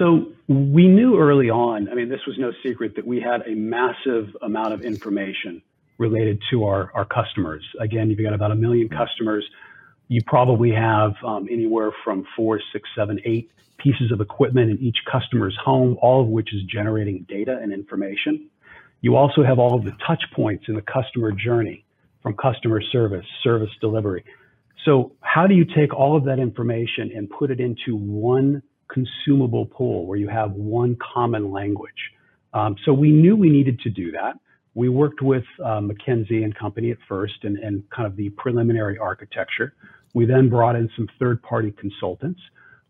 So 0.00 0.32
we 0.48 0.88
knew 0.88 1.20
early 1.20 1.50
on, 1.50 1.90
I 1.90 1.94
mean, 1.94 2.08
this 2.08 2.22
was 2.26 2.38
no 2.38 2.52
secret 2.62 2.96
that 2.96 3.06
we 3.06 3.20
had 3.20 3.42
a 3.46 3.54
massive 3.54 4.34
amount 4.40 4.72
of 4.72 4.80
information 4.80 5.60
related 5.98 6.40
to 6.50 6.64
our, 6.64 6.90
our 6.94 7.04
customers. 7.04 7.62
Again, 7.78 8.08
you've 8.08 8.18
got 8.18 8.32
about 8.32 8.50
a 8.50 8.54
million 8.54 8.88
customers. 8.88 9.44
you 10.08 10.22
probably 10.26 10.72
have 10.72 11.12
um, 11.22 11.46
anywhere 11.50 11.92
from 12.02 12.26
four, 12.34 12.58
six, 12.72 12.88
seven, 12.96 13.20
eight 13.26 13.50
pieces 13.76 14.10
of 14.10 14.22
equipment 14.22 14.70
in 14.70 14.78
each 14.78 14.96
customer's 15.10 15.56
home, 15.62 15.98
all 16.00 16.22
of 16.22 16.28
which 16.28 16.54
is 16.54 16.62
generating 16.62 17.26
data 17.28 17.58
and 17.60 17.70
information. 17.70 18.48
You 19.02 19.16
also 19.16 19.44
have 19.44 19.58
all 19.58 19.74
of 19.74 19.84
the 19.84 19.92
touch 20.06 20.22
points 20.34 20.64
in 20.66 20.76
the 20.76 20.82
customer 20.82 21.30
journey 21.30 21.84
from 22.22 22.34
customer 22.36 22.80
service, 22.90 23.26
service 23.44 23.70
delivery. 23.82 24.24
So 24.86 25.12
how 25.20 25.46
do 25.46 25.54
you 25.54 25.66
take 25.66 25.92
all 25.92 26.16
of 26.16 26.24
that 26.24 26.38
information 26.38 27.12
and 27.14 27.28
put 27.28 27.50
it 27.50 27.60
into 27.60 27.96
one 27.96 28.62
consumable 28.92 29.66
pool 29.66 30.06
where 30.06 30.18
you 30.18 30.28
have 30.28 30.52
one 30.52 30.96
common 31.14 31.50
language? 31.50 31.92
Um, 32.52 32.76
so 32.84 32.92
we 32.92 33.10
knew 33.10 33.36
we 33.36 33.50
needed 33.50 33.80
to 33.80 33.90
do 33.90 34.12
that. 34.12 34.34
We 34.74 34.88
worked 34.88 35.22
with 35.22 35.44
uh, 35.64 35.80
McKinsey 35.80 36.44
and 36.44 36.54
Company 36.54 36.90
at 36.90 36.98
first 37.08 37.34
and, 37.42 37.58
and 37.58 37.82
kind 37.90 38.06
of 38.06 38.16
the 38.16 38.30
preliminary 38.30 38.98
architecture. 38.98 39.74
We 40.14 40.26
then 40.26 40.48
brought 40.48 40.76
in 40.76 40.88
some 40.96 41.08
third 41.18 41.42
party 41.42 41.72
consultants. 41.72 42.40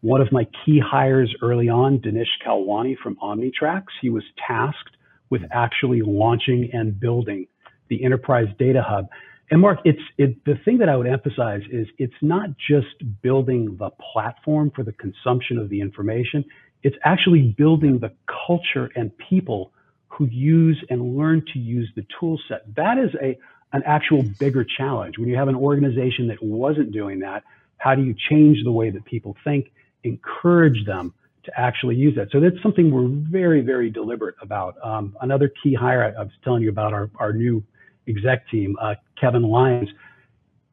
One 0.03 0.21
of 0.21 0.33
my 0.33 0.47
key 0.65 0.81
hires 0.81 1.35
early 1.43 1.69
on, 1.69 1.99
Dinesh 1.99 2.25
Kalwani 2.47 2.97
from 3.03 3.17
Omnitracs, 3.17 3.93
he 4.01 4.09
was 4.09 4.25
tasked 4.47 4.97
with 5.29 5.43
actually 5.51 6.01
launching 6.03 6.71
and 6.73 6.99
building 6.99 7.47
the 7.89 8.03
enterprise 8.05 8.49
data 8.59 8.83
hub. 8.87 9.09
And 9.51 9.61
Mark, 9.61 9.81
it's 9.85 10.01
it, 10.17 10.45
the 10.45 10.55
thing 10.65 10.79
that 10.79 10.89
I 10.89 10.97
would 10.97 11.09
emphasize 11.09 11.63
is 11.71 11.89
it's 11.99 12.15
not 12.23 12.51
just 12.57 12.87
building 13.21 13.77
the 13.79 13.91
platform 14.13 14.71
for 14.75 14.85
the 14.85 14.93
consumption 14.93 15.59
of 15.59 15.69
the 15.69 15.81
information. 15.81 16.45
It's 16.83 16.97
actually 17.05 17.55
building 17.59 17.99
the 17.99 18.13
culture 18.47 18.91
and 18.95 19.11
people 19.19 19.73
who 20.09 20.27
use 20.27 20.83
and 20.89 21.17
learn 21.17 21.45
to 21.53 21.59
use 21.59 21.91
the 21.97 22.07
tool 22.19 22.39
set. 22.49 22.75
That 22.77 22.99
is 22.99 23.11
a 23.21 23.37
an 23.73 23.83
actual 23.87 24.23
bigger 24.39 24.65
challenge. 24.65 25.17
When 25.19 25.29
you 25.29 25.37
have 25.37 25.49
an 25.49 25.55
organization 25.55 26.27
that 26.29 26.43
wasn't 26.43 26.93
doing 26.93 27.21
that, 27.21 27.45
how 27.79 27.95
do 27.95 28.03
you 28.03 28.15
change 28.29 28.59
the 28.65 28.73
way 28.73 28.91
that 28.91 29.05
people 29.05 29.37
think, 29.45 29.73
encourage 30.03 30.85
them 30.87 31.15
to 31.45 31.53
actually 31.59 31.95
use 31.95 32.17
that? 32.17 32.29
So 32.33 32.41
that's 32.41 32.61
something 32.63 32.91
we're 32.91 33.09
very, 33.09 33.61
very 33.61 33.89
deliberate 33.89 34.35
about. 34.43 34.75
Um, 34.85 35.17
another 35.21 35.51
key 35.63 35.73
hire 35.73 36.05
I, 36.05 36.21
I, 36.21 36.25
was 36.25 36.33
telling 36.43 36.63
you 36.63 36.69
about 36.69 36.93
our, 36.93 37.11
our 37.17 37.33
new 37.33 37.63
exec 38.11 38.49
team, 38.51 38.77
uh, 38.81 38.95
Kevin 39.21 39.43
Lyons. 39.43 39.89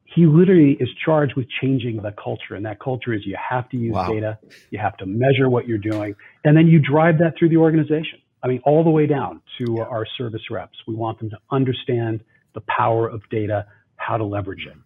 He 0.06 0.25
literally 0.25 0.77
is 0.79 0.89
charged 1.03 1.36
with 1.36 1.48
changing 1.62 1.98
the 1.98 2.12
culture, 2.12 2.56
and 2.56 2.65
that 2.65 2.79
culture 2.79 3.13
is 3.13 3.25
you 3.25 3.38
have 3.38 3.70
to 3.70 3.77
use 3.77 3.94
wow. 3.94 4.08
data, 4.08 4.39
you 4.72 4.79
have 4.79 4.98
to 4.98 5.06
measure 5.06 5.50
what 5.50 5.67
you're 5.67 5.77
doing, 5.77 6.15
and 6.44 6.56
then 6.56 6.67
you 6.67 6.79
drive 6.79 7.20
that 7.20 7.34
through 7.38 7.50
the 7.50 7.58
organization. 7.58 8.20
I 8.44 8.48
mean, 8.48 8.62
all 8.65 8.84
the 8.84 8.89
way 8.89 9.08
down 9.08 9.41
to 9.58 9.79
our 9.79 10.06
service 10.17 10.44
reps. 10.50 10.77
We 10.88 10.96
want 10.96 11.20
them 11.20 11.29
to 11.32 11.38
understand 11.51 12.24
the 12.53 12.62
power 12.62 13.08
of 13.08 13.22
data, 13.29 13.65
how 13.98 14.17
to 14.17 14.24
leverage 14.24 14.65
it. 14.65 14.77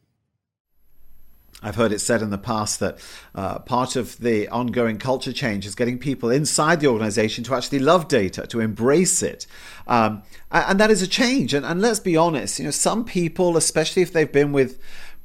I've 1.64 1.76
heard 1.76 1.92
it 1.92 2.00
said 2.00 2.22
in 2.22 2.32
the 2.32 2.38
past 2.40 2.80
that 2.80 2.98
uh, 3.36 3.60
part 3.60 3.96
of 3.96 4.18
the 4.18 4.48
ongoing 4.48 4.98
culture 4.98 5.32
change 5.32 5.66
is 5.66 5.76
getting 5.76 6.00
people 6.00 6.32
inside 6.32 6.80
the 6.80 6.88
organization 6.88 7.44
to 7.46 7.56
actually 7.56 7.80
love 7.80 8.08
data, 8.08 8.48
to 8.48 8.60
embrace 8.60 9.22
it. 9.22 9.46
Um, 9.86 10.24
and 10.52 10.80
that 10.80 10.90
is 10.90 11.04
a 11.04 11.08
change. 11.08 11.54
And, 11.54 11.66
and 11.66 11.80
let's 11.80 12.00
be 12.00 12.18
honest, 12.18 12.58
you 12.58 12.66
know, 12.66 12.72
some 12.72 13.06
people, 13.06 13.58
especially 13.58 14.02
if 14.02 14.12
they've 14.12 14.32
been 14.32 14.52
with 14.52 14.80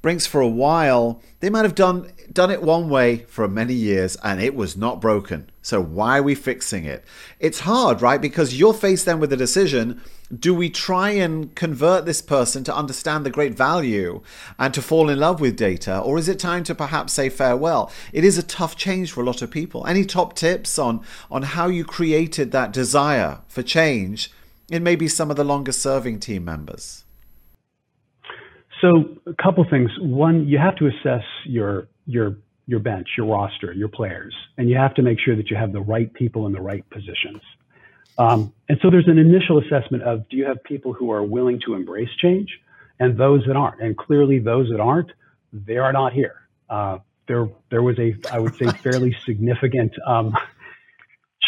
Brink's 0.07 0.25
for 0.25 0.41
a 0.41 0.47
while, 0.47 1.21
they 1.41 1.51
might 1.51 1.65
have 1.65 1.75
done 1.75 2.13
done 2.33 2.53
it 2.53 2.63
one 2.63 2.89
way 2.89 3.25
for 3.27 3.49
many 3.49 3.75
years 3.75 4.17
and 4.23 4.41
it 4.41 4.55
was 4.55 4.77
not 4.77 5.01
broken. 5.01 5.51
So 5.63 5.83
why 5.83 6.19
are 6.19 6.23
we 6.23 6.37
fixing 6.37 6.85
it? 6.85 7.05
It's 7.41 7.59
hard, 7.59 8.01
right? 8.01 8.21
Because 8.21 8.57
you're 8.57 8.73
faced 8.73 9.05
then 9.05 9.19
with 9.19 9.31
the 9.31 9.37
decision 9.37 10.01
do 10.33 10.55
we 10.55 10.71
try 10.71 11.11
and 11.11 11.53
convert 11.57 12.05
this 12.05 12.23
person 12.23 12.63
to 12.63 12.77
understand 12.77 13.27
the 13.27 13.31
great 13.31 13.55
value 13.55 14.23
and 14.61 14.73
to 14.75 14.83
fall 14.83 15.09
in 15.09 15.19
love 15.19 15.41
with 15.41 15.57
data 15.57 15.99
or 15.99 16.19
is 16.19 16.29
it 16.29 16.39
time 16.39 16.63
to 16.63 16.75
perhaps 16.75 17.13
say 17.13 17.29
farewell 17.29 17.93
it 18.13 18.25
is 18.25 18.37
a 18.37 18.43
tough 18.43 18.75
change 18.75 19.13
for 19.13 19.21
a 19.21 19.25
lot 19.25 19.41
of 19.41 19.53
people 19.53 19.87
any 19.87 20.05
top 20.05 20.35
tips 20.35 20.81
on 20.81 21.01
on 21.31 21.43
how 21.43 21.69
you 21.69 21.85
created 21.85 22.51
that 22.51 22.73
desire 22.73 23.39
for 23.47 23.63
change 23.63 24.33
in 24.69 24.83
maybe 24.83 25.07
some 25.07 25.31
of 25.31 25.37
the 25.37 25.45
longer 25.45 25.71
serving 25.71 26.19
team 26.19 26.45
members 26.45 27.05
so 28.81 29.19
a 29.27 29.35
couple 29.43 29.65
things. 29.69 29.91
One, 30.01 30.47
you 30.47 30.59
have 30.59 30.77
to 30.77 30.87
assess 30.87 31.25
your 31.45 31.89
your 32.07 32.37
your 32.67 32.81
bench, 32.81 33.09
your 33.17 33.27
roster, 33.27 33.73
your 33.73 33.89
players, 33.89 34.35
and 34.59 34.69
you 34.69 34.77
have 34.77 34.95
to 34.95 35.03
make 35.03 35.19
sure 35.21 35.37
that 35.37 35.51
you 35.51 35.57
have 35.57 35.73
the 35.73 35.81
right 35.81 36.13
people 36.13 36.47
in 36.47 36.53
the 36.53 36.61
right 36.61 36.89
positions. 36.91 37.41
Um, 38.19 38.53
and 38.69 38.79
so 38.83 38.91
there's 38.91 39.09
an 39.09 39.19
initial 39.19 39.59
assessment 39.59 40.03
of 40.03 40.29
do 40.29 40.37
you 40.37 40.47
have 40.47 40.63
people 40.65 40.93
who 40.93 41.11
are 41.13 41.23
willing 41.23 41.61
to 41.67 41.75
embrace 41.75 42.09
change 42.21 42.49
and 42.99 43.17
those 43.19 43.43
that 43.47 43.57
aren't. 43.57 43.81
And 43.81 43.97
clearly, 43.97 44.39
those 44.39 44.71
that 44.71 44.81
aren't, 44.81 45.11
they 45.53 45.77
are 45.77 45.93
not 45.93 46.13
here. 46.13 46.49
Uh, 46.69 46.99
there 47.29 47.49
there 47.71 47.83
was 47.83 47.99
a 47.99 48.15
I 48.33 48.39
would 48.39 48.57
say 48.57 48.67
fairly 48.67 49.17
significant 49.27 49.93
um, 50.07 50.37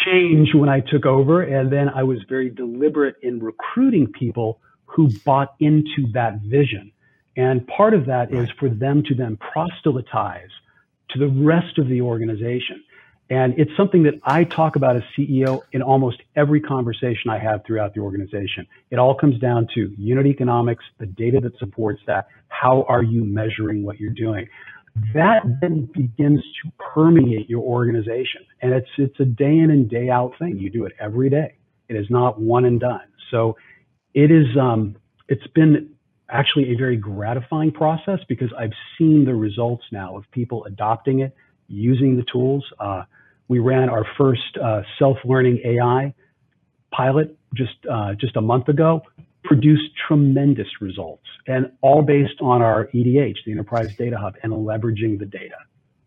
change 0.05 0.55
when 0.55 0.69
I 0.69 0.81
took 0.81 1.07
over, 1.07 1.43
and 1.43 1.73
then 1.73 1.89
I 1.89 2.03
was 2.03 2.19
very 2.29 2.51
deliberate 2.51 3.17
in 3.23 3.41
recruiting 3.41 4.13
people 4.13 4.61
who 4.87 5.11
bought 5.25 5.55
into 5.61 6.11
that 6.13 6.41
vision 6.41 6.93
and 7.39 7.65
part 7.69 7.95
of 7.95 8.07
that 8.07 8.35
is 8.35 8.51
for 8.59 8.69
them 8.69 9.05
to 9.05 9.15
then 9.15 9.37
proselytize 9.37 10.51
to 11.11 11.21
the 11.21 11.29
rest 11.29 11.79
of 11.79 11.89
the 11.89 12.03
organization. 12.03 12.83
And 13.31 13.55
it's 13.57 13.71
something 13.77 14.03
that 14.03 14.15
I 14.25 14.43
talk 14.43 14.75
about 14.75 14.97
as 14.97 15.03
CEO 15.17 15.61
in 15.71 15.81
almost 15.81 16.21
every 16.35 16.61
conversation 16.61 17.31
I 17.31 17.39
have 17.39 17.65
throughout 17.65 17.95
the 17.95 18.01
organization. 18.01 18.67
It 18.91 18.99
all 18.99 19.15
comes 19.15 19.39
down 19.39 19.69
to 19.75 19.95
unit 19.97 20.27
economics, 20.27 20.83
the 20.99 21.07
data 21.07 21.39
that 21.43 21.57
supports 21.59 22.01
that. 22.09 22.27
How 22.49 22.85
are 22.89 23.05
you 23.05 23.25
measuring 23.25 23.85
what 23.85 24.01
you're 24.01 24.11
doing? 24.11 24.49
That 25.15 25.43
then 25.61 25.89
begins 25.95 26.41
to 26.41 26.73
permeate 26.93 27.49
your 27.49 27.63
organization. 27.63 28.43
And 28.63 28.73
it's, 28.73 28.89
it's 28.97 29.21
a 29.21 29.25
day 29.25 29.59
in 29.59 29.71
and 29.71 29.89
day 29.89 30.09
out 30.09 30.33
thing. 30.41 30.59
You 30.59 30.71
do 30.71 30.87
it 30.87 30.93
every 30.99 31.31
day. 31.31 31.55
It 31.89 31.95
is 31.95 32.07
not 32.11 32.41
one 32.41 32.65
and 32.65 32.81
done. 32.81 33.07
So 33.31 33.57
it 34.13 34.33
is, 34.33 34.47
um, 34.61 34.97
it's 35.29 35.47
been 35.55 35.95
actually 36.31 36.73
a 36.73 36.77
very 36.77 36.97
gratifying 36.97 37.73
process 37.73 38.19
because 38.29 38.51
I've 38.59 38.73
seen 38.97 39.25
the 39.25 39.35
results 39.35 39.85
now 39.91 40.17
of 40.17 40.31
people 40.31 40.65
adopting 40.65 41.21
it, 41.21 41.35
using 41.69 42.17
the 42.17 42.25
tools. 42.31 42.65
Uh, 42.79 43.05
we 43.49 43.59
ran 43.59 43.89
our 43.89 44.07
first 44.17 44.57
uh, 44.63 44.83
self-learning 44.99 45.61
AI 45.65 46.15
pilot 46.91 47.37
just 47.55 47.75
uh, 47.91 48.15
just 48.15 48.37
a 48.37 48.41
month 48.41 48.69
ago, 48.69 49.03
produced 49.45 49.91
tremendous 50.07 50.69
results, 50.81 51.25
and 51.47 51.73
all 51.81 52.03
based 52.03 52.41
on 52.41 52.61
our 52.61 52.89
EDH, 52.89 53.37
the 53.47 53.53
Enterprise 53.53 53.95
Data 53.97 54.19
Hub, 54.19 54.37
and 54.43 54.53
leveraging 54.53 55.19
the 55.19 55.27
data. 55.27 55.57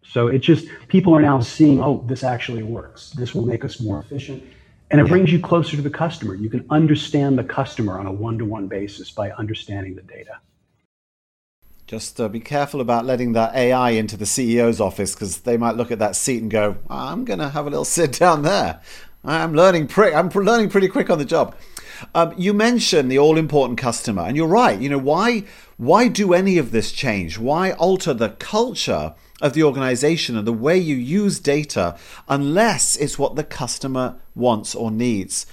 So 0.04 0.28
it's 0.28 0.46
just 0.46 0.68
people 0.88 1.16
are 1.16 1.22
now 1.22 1.40
seeing, 1.40 1.82
oh, 1.82 2.04
this 2.06 2.24
actually 2.24 2.64
works. 2.64 3.12
This 3.12 3.34
will 3.34 3.46
make 3.46 3.64
us 3.64 3.80
more 3.80 4.00
efficient 4.00 4.44
and 4.92 5.00
it 5.00 5.08
brings 5.08 5.32
you 5.32 5.40
closer 5.40 5.78
to 5.78 5.82
the 5.82 5.90
customer. 5.90 6.36
You 6.36 6.50
can 6.50 6.66
understand 6.70 7.40
the 7.40 7.46
customer 7.46 7.98
on 7.98 8.08
a 8.08 8.12
one 8.12 8.38
to 8.38 8.46
one 8.46 8.68
basis 8.68 9.10
by 9.10 9.32
understanding 9.32 9.96
the 9.96 10.02
data. 10.02 10.40
Just 11.88 12.20
uh, 12.20 12.28
be 12.28 12.42
careful 12.42 12.82
about 12.82 13.06
letting 13.06 13.32
that 13.34 13.56
AI 13.56 13.92
into 13.92 14.18
the 14.18 14.26
CEO's 14.26 14.82
office 14.82 15.14
because 15.14 15.40
they 15.40 15.58
might 15.58 15.76
look 15.76 15.92
at 15.92 16.00
that 16.00 16.16
seat 16.16 16.42
and 16.42 16.52
go, 16.52 16.78
"I'm 16.90 17.24
going 17.24 17.40
to 17.40 17.50
have 17.50 17.68
a 17.68 17.70
little 17.70 17.86
sit 18.00 18.12
down 18.20 18.44
there. 18.44 18.82
I'm 19.24 19.54
learning 19.54 19.88
pretty. 19.88 20.14
I'm 20.16 20.30
learning 20.30 20.70
pretty 20.70 20.90
quick 20.90 21.10
on 21.10 21.20
the 21.20 21.26
job." 21.26 21.56
Um, 22.16 22.34
you 22.36 22.54
mentioned 22.54 23.12
the 23.12 23.20
all-important 23.20 23.78
customer, 23.78 24.24
and 24.24 24.36
you're 24.36 24.48
right. 24.48 24.80
You 24.80 24.90
know 24.90 24.98
why? 24.98 25.46
Why 25.78 26.08
do 26.10 26.34
any 26.34 26.58
of 26.58 26.72
this 26.72 26.92
change? 26.92 27.38
Why 27.38 27.72
alter 27.72 28.14
the 28.14 28.30
culture 28.30 29.14
of 29.42 29.54
the 29.54 29.64
organization 29.64 30.38
and 30.38 30.46
the 30.46 30.54
way 30.54 30.78
you 30.78 30.96
use 30.96 31.40
data 31.40 31.98
unless 32.28 32.96
it's 32.96 33.18
what 33.18 33.36
the 33.36 33.44
customer 33.44 34.21
wants 34.36 34.76
or 34.76 34.92
needs. 34.92 35.46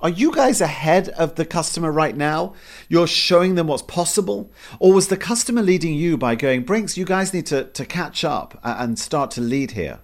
Are 0.00 0.10
you 0.10 0.30
guys 0.30 0.60
ahead 0.60 1.08
of 1.10 1.36
the 1.36 1.46
customer 1.46 1.90
right 1.90 2.14
now? 2.14 2.52
You're 2.88 3.06
showing 3.06 3.54
them 3.54 3.68
what's 3.68 3.82
possible? 3.82 4.52
Or 4.78 4.92
was 4.92 5.08
the 5.08 5.16
customer 5.16 5.62
leading 5.62 5.94
you 5.94 6.18
by 6.18 6.34
going, 6.34 6.64
Brinks, 6.64 6.98
you 6.98 7.06
guys 7.06 7.32
need 7.32 7.46
to, 7.46 7.64
to 7.64 7.86
catch 7.86 8.22
up 8.22 8.60
and 8.62 8.98
start 8.98 9.30
to 9.32 9.40
lead 9.40 9.70
here? 9.70 10.00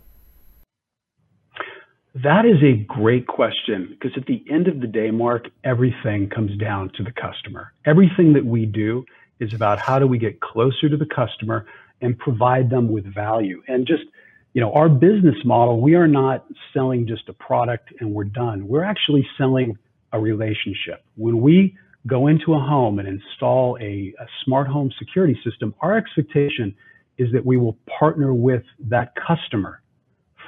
That 2.14 2.44
is 2.44 2.62
a 2.62 2.84
great 2.84 3.26
question 3.26 3.88
because 3.90 4.16
at 4.16 4.26
the 4.26 4.44
end 4.50 4.68
of 4.68 4.80
the 4.80 4.86
day, 4.86 5.10
Mark, 5.10 5.48
everything 5.64 6.28
comes 6.28 6.56
down 6.58 6.90
to 6.96 7.02
the 7.02 7.12
customer. 7.12 7.72
Everything 7.86 8.32
that 8.34 8.44
we 8.44 8.66
do 8.66 9.04
is 9.40 9.54
about 9.54 9.78
how 9.78 9.98
do 9.98 10.06
we 10.06 10.18
get 10.18 10.40
closer 10.40 10.88
to 10.88 10.96
the 10.96 11.06
customer 11.06 11.66
and 12.00 12.18
provide 12.18 12.68
them 12.68 12.92
with 12.92 13.04
value. 13.14 13.62
And 13.66 13.86
just, 13.86 14.04
you 14.54 14.60
know, 14.60 14.72
our 14.72 14.88
business 14.88 15.36
model, 15.44 15.80
we 15.80 15.94
are 15.94 16.08
not 16.08 16.44
selling 16.74 17.06
just 17.06 17.28
a 17.28 17.32
product 17.32 17.92
and 18.00 18.12
we're 18.12 18.24
done. 18.24 18.68
We're 18.68 18.84
actually 18.84 19.26
selling 19.38 19.78
a 20.12 20.20
relationship. 20.20 21.04
When 21.16 21.40
we 21.40 21.76
go 22.06 22.26
into 22.26 22.54
a 22.54 22.58
home 22.58 22.98
and 22.98 23.08
install 23.08 23.78
a, 23.80 24.12
a 24.18 24.26
smart 24.44 24.66
home 24.66 24.92
security 24.98 25.38
system, 25.44 25.74
our 25.80 25.96
expectation 25.96 26.74
is 27.18 27.32
that 27.32 27.44
we 27.44 27.56
will 27.56 27.78
partner 27.98 28.34
with 28.34 28.64
that 28.88 29.14
customer 29.16 29.80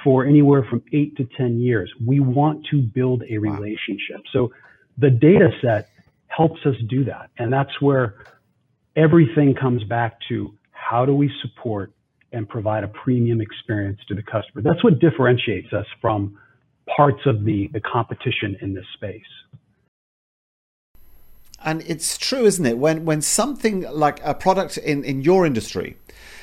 for 0.03 0.25
anywhere 0.25 0.63
from 0.69 0.83
eight 0.93 1.15
to 1.17 1.27
10 1.37 1.59
years. 1.59 1.91
We 2.05 2.19
want 2.19 2.65
to 2.71 2.81
build 2.81 3.23
a 3.27 3.37
relationship. 3.39 4.21
So 4.31 4.51
the 4.97 5.09
data 5.09 5.49
set 5.61 5.89
helps 6.27 6.63
us 6.65 6.75
do 6.89 7.05
that. 7.05 7.31
And 7.39 7.51
that's 7.51 7.81
where 7.81 8.15
everything 8.95 9.55
comes 9.55 9.83
back 9.83 10.19
to 10.29 10.53
how 10.71 11.05
do 11.05 11.15
we 11.15 11.31
support 11.41 11.91
and 12.31 12.47
provide 12.47 12.83
a 12.83 12.87
premium 12.87 13.41
experience 13.41 13.99
to 14.07 14.15
the 14.15 14.23
customer. 14.23 14.61
That's 14.61 14.83
what 14.83 14.99
differentiates 14.99 15.71
us 15.73 15.85
from 16.01 16.37
parts 16.95 17.21
of 17.25 17.45
the, 17.45 17.69
the 17.73 17.79
competition 17.79 18.57
in 18.61 18.73
this 18.73 18.85
space. 18.93 19.21
And 21.63 21.81
it's 21.87 22.17
true, 22.17 22.45
isn't 22.45 22.65
it? 22.65 22.77
When 22.77 23.05
when 23.05 23.21
something 23.21 23.81
like 23.91 24.19
a 24.23 24.35
product 24.35 24.77
in, 24.77 25.03
in 25.03 25.21
your 25.21 25.45
industry 25.45 25.97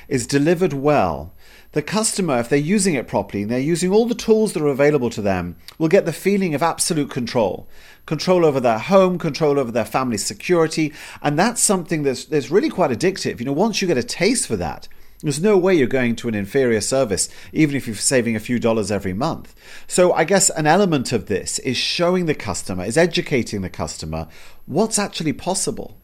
is 0.09 0.27
delivered 0.27 0.73
well, 0.73 1.33
the 1.73 1.83
customer, 1.83 2.39
if 2.39 2.49
they're 2.49 2.59
using 2.59 2.95
it 2.95 3.07
properly 3.07 3.43
and 3.43 3.51
they're 3.51 3.59
using 3.59 3.93
all 3.93 4.07
the 4.07 4.15
tools 4.15 4.53
that 4.53 4.62
are 4.62 4.69
available 4.69 5.11
to 5.11 5.23
them, 5.23 5.57
will 5.79 5.89
get 5.89 6.07
the 6.07 6.12
feeling 6.12 6.55
of 6.55 6.62
absolute 6.62 7.11
control. 7.11 7.69
Control 8.05 8.45
over 8.45 8.61
their 8.61 8.79
home, 8.79 9.17
control 9.17 9.59
over 9.59 9.71
their 9.71 9.85
family 9.85 10.19
security. 10.19 10.93
And 11.23 11.39
that's 11.39 11.62
something 11.62 12.03
that's, 12.03 12.25
that's 12.25 12.51
really 12.51 12.69
quite 12.69 12.91
addictive. 12.91 13.39
You 13.39 13.47
know, 13.47 13.53
once 13.53 13.81
you 13.81 13.89
get 13.89 13.97
a 13.97 14.03
taste 14.03 14.49
for 14.49 14.57
that, 14.57 14.87
there's 15.23 15.41
no 15.41 15.57
way 15.57 15.75
you're 15.75 15.87
going 15.87 16.17
to 16.17 16.29
an 16.29 16.35
inferior 16.35 16.81
service, 16.81 17.29
even 17.52 17.76
if 17.76 17.87
you're 17.87 17.97
saving 17.97 18.37
a 18.37 18.41
few 18.41 18.59
dollars 18.59 18.91
every 18.91 19.12
month. 19.12 19.55
So 19.87 20.12
I 20.12 20.25
guess 20.25 20.50
an 20.50 20.67
element 20.67 21.12
of 21.12 21.26
this 21.26 21.59
is 21.61 21.76
showing 21.76 22.26
the 22.26 22.35
customer, 22.35 22.85
is 22.85 22.97
educating 22.97 23.62
the 23.62 23.71
customer 23.71 24.29
what's 24.67 24.99
actually 24.99 25.33
possible. 25.33 25.97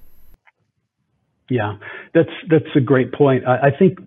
Yeah, 1.50 1.78
that's 2.14 2.30
that's 2.50 2.76
a 2.76 2.80
great 2.80 3.12
point. 3.12 3.46
I, 3.46 3.68
I 3.68 3.70
think 3.78 3.98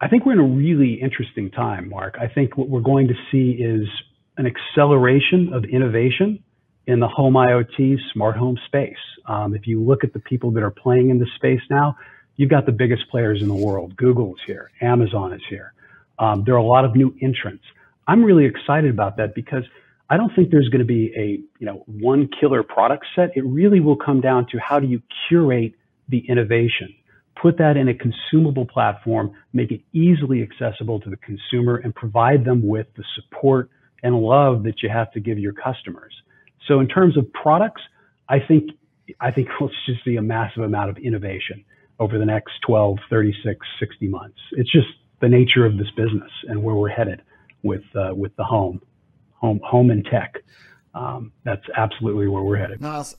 I 0.00 0.08
think 0.08 0.24
we're 0.24 0.32
in 0.32 0.38
a 0.38 0.42
really 0.42 0.94
interesting 0.94 1.50
time, 1.50 1.88
Mark. 1.88 2.16
I 2.20 2.28
think 2.28 2.56
what 2.56 2.68
we're 2.68 2.80
going 2.80 3.08
to 3.08 3.14
see 3.30 3.60
is 3.60 3.88
an 4.36 4.46
acceleration 4.46 5.52
of 5.52 5.64
innovation 5.64 6.42
in 6.86 7.00
the 7.00 7.08
home 7.08 7.34
IoT 7.34 7.96
smart 8.12 8.36
home 8.36 8.58
space. 8.66 8.94
Um, 9.26 9.54
if 9.54 9.66
you 9.66 9.82
look 9.82 10.02
at 10.04 10.12
the 10.12 10.20
people 10.20 10.50
that 10.52 10.62
are 10.62 10.70
playing 10.70 11.10
in 11.10 11.18
this 11.18 11.28
space 11.36 11.60
now, 11.70 11.96
you've 12.40 12.50
got 12.50 12.66
the 12.66 12.72
biggest 12.72 13.08
players 13.10 13.42
in 13.42 13.48
the 13.48 13.54
world. 13.54 13.96
Google 13.96 14.34
is 14.34 14.40
here, 14.46 14.70
Amazon 14.80 15.32
is 15.32 15.42
here. 15.48 15.72
Um, 16.18 16.44
there 16.44 16.54
are 16.54 16.58
a 16.58 16.62
lot 16.62 16.84
of 16.84 16.96
new 16.96 17.14
entrants. 17.22 17.64
I'm 18.06 18.24
really 18.24 18.44
excited 18.46 18.90
about 18.90 19.16
that 19.18 19.34
because 19.34 19.64
I 20.08 20.16
don't 20.16 20.34
think 20.34 20.50
there's 20.50 20.68
going 20.68 20.80
to 20.80 20.92
be 21.00 21.12
a 21.16 21.40
you 21.58 21.66
know 21.66 21.84
one 21.86 22.28
killer 22.40 22.62
product 22.62 23.06
set. 23.14 23.36
It 23.36 23.44
really 23.44 23.80
will 23.80 23.96
come 23.96 24.20
down 24.20 24.46
to 24.52 24.58
how 24.58 24.80
do 24.80 24.86
you 24.86 25.02
curate 25.28 25.74
the 26.08 26.24
innovation 26.28 26.94
put 27.40 27.58
that 27.58 27.76
in 27.76 27.88
a 27.88 27.94
consumable 27.94 28.66
platform, 28.66 29.32
make 29.52 29.70
it 29.70 29.80
easily 29.92 30.42
accessible 30.42 31.00
to 31.00 31.10
the 31.10 31.16
consumer, 31.16 31.76
and 31.76 31.94
provide 31.94 32.44
them 32.44 32.66
with 32.66 32.86
the 32.96 33.04
support 33.14 33.70
and 34.02 34.14
love 34.16 34.62
that 34.64 34.82
you 34.82 34.88
have 34.88 35.10
to 35.12 35.20
give 35.20 35.38
your 35.38 35.52
customers. 35.52 36.12
So 36.66 36.80
in 36.80 36.88
terms 36.88 37.16
of 37.16 37.32
products, 37.32 37.82
I 38.28 38.38
think 38.40 38.70
I 39.20 39.30
think 39.30 39.48
we'll 39.60 39.70
just 39.86 40.04
see 40.04 40.16
a 40.16 40.22
massive 40.22 40.62
amount 40.62 40.90
of 40.90 40.98
innovation 40.98 41.64
over 42.00 42.18
the 42.18 42.24
next 42.24 42.54
12, 42.66 42.98
36, 43.08 43.64
60 43.78 44.08
months. 44.08 44.38
It's 44.52 44.72
just 44.72 44.88
the 45.20 45.28
nature 45.28 45.64
of 45.66 45.76
this 45.76 45.90
business 45.96 46.30
and 46.48 46.62
where 46.62 46.74
we're 46.74 46.88
headed 46.88 47.22
with 47.62 47.84
uh, 47.94 48.14
with 48.14 48.34
the 48.36 48.44
home, 48.44 48.80
home, 49.34 49.60
home 49.62 49.90
and 49.90 50.04
tech. 50.04 50.36
Um, 50.94 51.32
that's 51.44 51.64
absolutely 51.76 52.26
where 52.26 52.42
we're 52.42 52.56
headed. 52.56 52.80
Niles, 52.80 53.16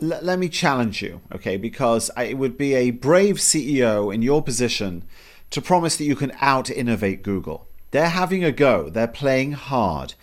l- 0.00 0.20
let 0.22 0.38
me 0.38 0.48
challenge 0.48 1.02
you, 1.02 1.20
okay? 1.34 1.56
Because 1.56 2.10
I, 2.16 2.24
it 2.24 2.38
would 2.38 2.56
be 2.56 2.74
a 2.74 2.92
brave 2.92 3.36
CEO 3.36 4.14
in 4.14 4.22
your 4.22 4.42
position 4.42 5.02
to 5.50 5.60
promise 5.60 5.96
that 5.96 6.04
you 6.04 6.16
can 6.16 6.32
out 6.40 6.70
innovate 6.70 7.22
Google. 7.22 7.68
They're 7.90 8.08
having 8.08 8.44
a 8.44 8.52
go, 8.52 8.88
they're 8.88 9.06
playing 9.06 9.52
hard. 9.52 10.14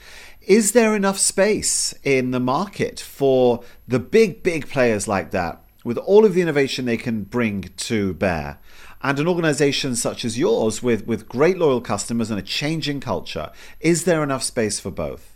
Is 0.41 0.73
there 0.73 0.95
enough 0.95 1.19
space 1.19 1.93
in 2.03 2.31
the 2.31 2.39
market 2.39 3.00
for 3.00 3.63
the 3.88 4.00
big, 4.00 4.43
big 4.43 4.67
players 4.67 5.07
like 5.07 5.31
that, 5.31 5.62
with 5.83 5.97
all 5.97 6.25
of 6.25 6.34
the 6.34 6.41
innovation 6.41 6.86
they 6.86 6.97
can 6.97 7.23
bring 7.23 7.69
to 7.77 8.13
bear? 8.13 8.60
And 9.01 9.19
an 9.19 9.27
organization 9.27 9.95
such 9.95 10.23
as 10.23 10.39
yours, 10.39 10.81
with, 10.81 11.05
with 11.05 11.27
great 11.27 11.58
loyal 11.58 11.81
customers 11.81 12.29
and 12.29 12.39
a 12.39 12.43
changing 12.43 13.01
culture, 13.01 13.51
is 13.79 14.05
there 14.05 14.23
enough 14.23 14.43
space 14.43 14.79
for 14.79 14.91
both? 14.91 15.34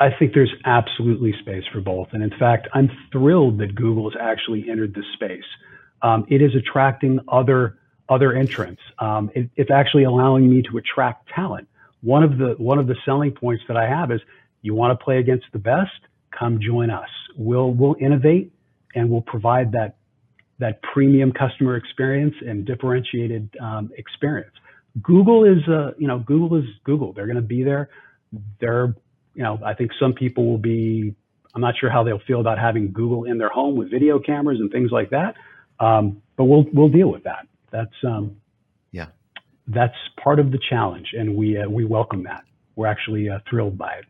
I 0.00 0.10
think 0.18 0.34
there's 0.34 0.52
absolutely 0.64 1.34
space 1.40 1.64
for 1.72 1.80
both. 1.80 2.08
And 2.12 2.22
in 2.22 2.32
fact, 2.38 2.68
I'm 2.74 2.90
thrilled 3.12 3.58
that 3.58 3.74
Google 3.74 4.10
has 4.10 4.20
actually 4.20 4.68
entered 4.68 4.94
this 4.94 5.04
space. 5.14 5.44
Um, 6.02 6.26
it 6.28 6.42
is 6.42 6.54
attracting 6.54 7.20
other 7.28 7.78
other 8.08 8.34
entrants. 8.34 8.82
Um, 8.98 9.30
it, 9.34 9.48
it's 9.56 9.70
actually 9.70 10.04
allowing 10.04 10.50
me 10.50 10.62
to 10.70 10.76
attract 10.76 11.28
talent. 11.34 11.68
One 12.02 12.22
of 12.22 12.36
the 12.36 12.54
one 12.58 12.78
of 12.78 12.86
the 12.86 12.96
selling 13.04 13.32
points 13.32 13.64
that 13.68 13.76
I 13.76 13.88
have 13.88 14.10
is 14.10 14.20
you 14.60 14.74
want 14.74 14.98
to 14.98 15.02
play 15.02 15.18
against 15.18 15.46
the 15.52 15.58
best, 15.58 15.92
come 16.38 16.60
join 16.60 16.90
us. 16.90 17.08
We'll 17.36 17.72
we'll 17.72 17.96
innovate 17.98 18.52
and 18.94 19.10
we'll 19.10 19.22
provide 19.22 19.72
that 19.72 19.96
that 20.58 20.80
premium 20.82 21.32
customer 21.32 21.76
experience 21.76 22.34
and 22.46 22.64
differentiated 22.64 23.50
um, 23.60 23.90
experience. 23.96 24.52
Google 25.02 25.44
is 25.44 25.66
uh, 25.68 25.92
you 25.98 26.06
know 26.06 26.18
Google 26.18 26.56
is 26.58 26.64
Google. 26.84 27.12
They're 27.12 27.26
going 27.26 27.36
to 27.36 27.42
be 27.42 27.62
there. 27.62 27.90
They're 28.60 28.94
you 29.34 29.42
know, 29.42 29.58
I 29.64 29.74
think 29.74 29.90
some 30.00 30.12
people 30.12 30.46
will 30.46 30.58
be, 30.58 31.14
I'm 31.54 31.60
not 31.60 31.74
sure 31.78 31.90
how 31.90 32.04
they'll 32.04 32.22
feel 32.26 32.40
about 32.40 32.58
having 32.58 32.92
Google 32.92 33.24
in 33.24 33.38
their 33.38 33.48
home 33.48 33.76
with 33.76 33.90
video 33.90 34.18
cameras 34.18 34.58
and 34.60 34.70
things 34.70 34.90
like 34.90 35.10
that. 35.10 35.34
Um, 35.80 36.22
but 36.36 36.44
we'll, 36.44 36.64
we'll 36.72 36.88
deal 36.88 37.10
with 37.10 37.24
that. 37.24 37.46
That's, 37.70 37.94
um, 38.06 38.36
yeah, 38.92 39.06
that's 39.66 39.94
part 40.22 40.38
of 40.38 40.52
the 40.52 40.58
challenge. 40.70 41.08
And 41.12 41.36
we, 41.36 41.58
uh, 41.58 41.68
we 41.68 41.84
welcome 41.84 42.24
that. 42.24 42.44
We're 42.76 42.86
actually 42.86 43.28
uh, 43.28 43.38
thrilled 43.48 43.76
by 43.76 43.94
it. 43.94 44.04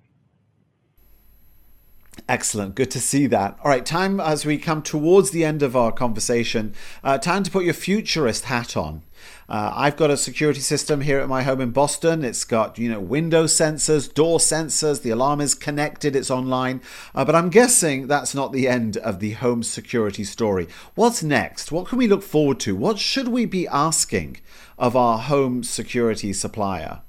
Excellent. 2.26 2.74
Good 2.74 2.90
to 2.92 3.00
see 3.00 3.26
that. 3.26 3.58
All 3.62 3.70
right, 3.70 3.84
time 3.84 4.18
as 4.18 4.46
we 4.46 4.56
come 4.56 4.80
towards 4.80 5.30
the 5.30 5.44
end 5.44 5.62
of 5.62 5.76
our 5.76 5.92
conversation, 5.92 6.72
uh, 7.02 7.18
time 7.18 7.42
to 7.42 7.50
put 7.50 7.66
your 7.66 7.74
futurist 7.74 8.46
hat 8.46 8.78
on. 8.78 9.02
Uh, 9.46 9.72
I've 9.74 9.98
got 9.98 10.10
a 10.10 10.16
security 10.16 10.60
system 10.60 11.02
here 11.02 11.18
at 11.18 11.28
my 11.28 11.42
home 11.42 11.60
in 11.60 11.70
Boston. 11.70 12.24
It's 12.24 12.44
got, 12.44 12.78
you 12.78 12.90
know, 12.90 12.98
window 12.98 13.44
sensors, 13.44 14.12
door 14.12 14.38
sensors, 14.38 15.02
the 15.02 15.10
alarm 15.10 15.42
is 15.42 15.54
connected, 15.54 16.16
it's 16.16 16.30
online. 16.30 16.80
Uh, 17.14 17.26
but 17.26 17.34
I'm 17.34 17.50
guessing 17.50 18.06
that's 18.06 18.34
not 18.34 18.52
the 18.52 18.68
end 18.68 18.96
of 18.96 19.20
the 19.20 19.32
home 19.32 19.62
security 19.62 20.24
story. 20.24 20.66
What's 20.94 21.22
next? 21.22 21.70
What 21.72 21.88
can 21.88 21.98
we 21.98 22.08
look 22.08 22.22
forward 22.22 22.58
to? 22.60 22.74
What 22.74 22.98
should 22.98 23.28
we 23.28 23.44
be 23.44 23.68
asking 23.68 24.38
of 24.78 24.96
our 24.96 25.18
home 25.18 25.62
security 25.62 26.32
supplier? 26.32 27.02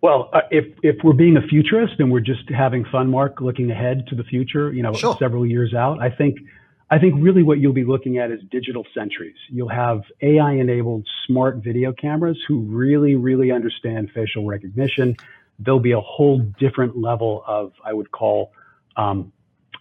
Well, 0.00 0.30
uh, 0.32 0.42
if 0.50 0.66
if 0.82 0.96
we're 1.02 1.12
being 1.12 1.36
a 1.36 1.42
futurist 1.42 1.94
and 1.98 2.10
we're 2.10 2.20
just 2.20 2.48
having 2.50 2.84
fun, 2.84 3.10
Mark, 3.10 3.40
looking 3.40 3.70
ahead 3.70 4.06
to 4.08 4.14
the 4.14 4.24
future, 4.24 4.72
you 4.72 4.82
know, 4.82 4.92
sure. 4.92 5.16
several 5.18 5.44
years 5.44 5.74
out, 5.74 6.00
I 6.00 6.10
think 6.10 6.38
I 6.90 6.98
think 6.98 7.16
really 7.18 7.42
what 7.42 7.58
you'll 7.58 7.74
be 7.74 7.84
looking 7.84 8.18
at 8.18 8.30
is 8.30 8.40
digital 8.50 8.86
sentries. 8.94 9.36
You'll 9.50 9.68
have 9.68 10.02
AI 10.22 10.52
enabled 10.52 11.06
smart 11.26 11.56
video 11.56 11.92
cameras 11.92 12.38
who 12.48 12.60
really, 12.60 13.14
really 13.14 13.50
understand 13.50 14.10
facial 14.14 14.46
recognition. 14.46 15.16
There'll 15.58 15.80
be 15.80 15.92
a 15.92 16.00
whole 16.00 16.38
different 16.58 16.96
level 16.96 17.44
of, 17.46 17.72
I 17.84 17.92
would 17.92 18.10
call, 18.10 18.52
um, 18.96 19.32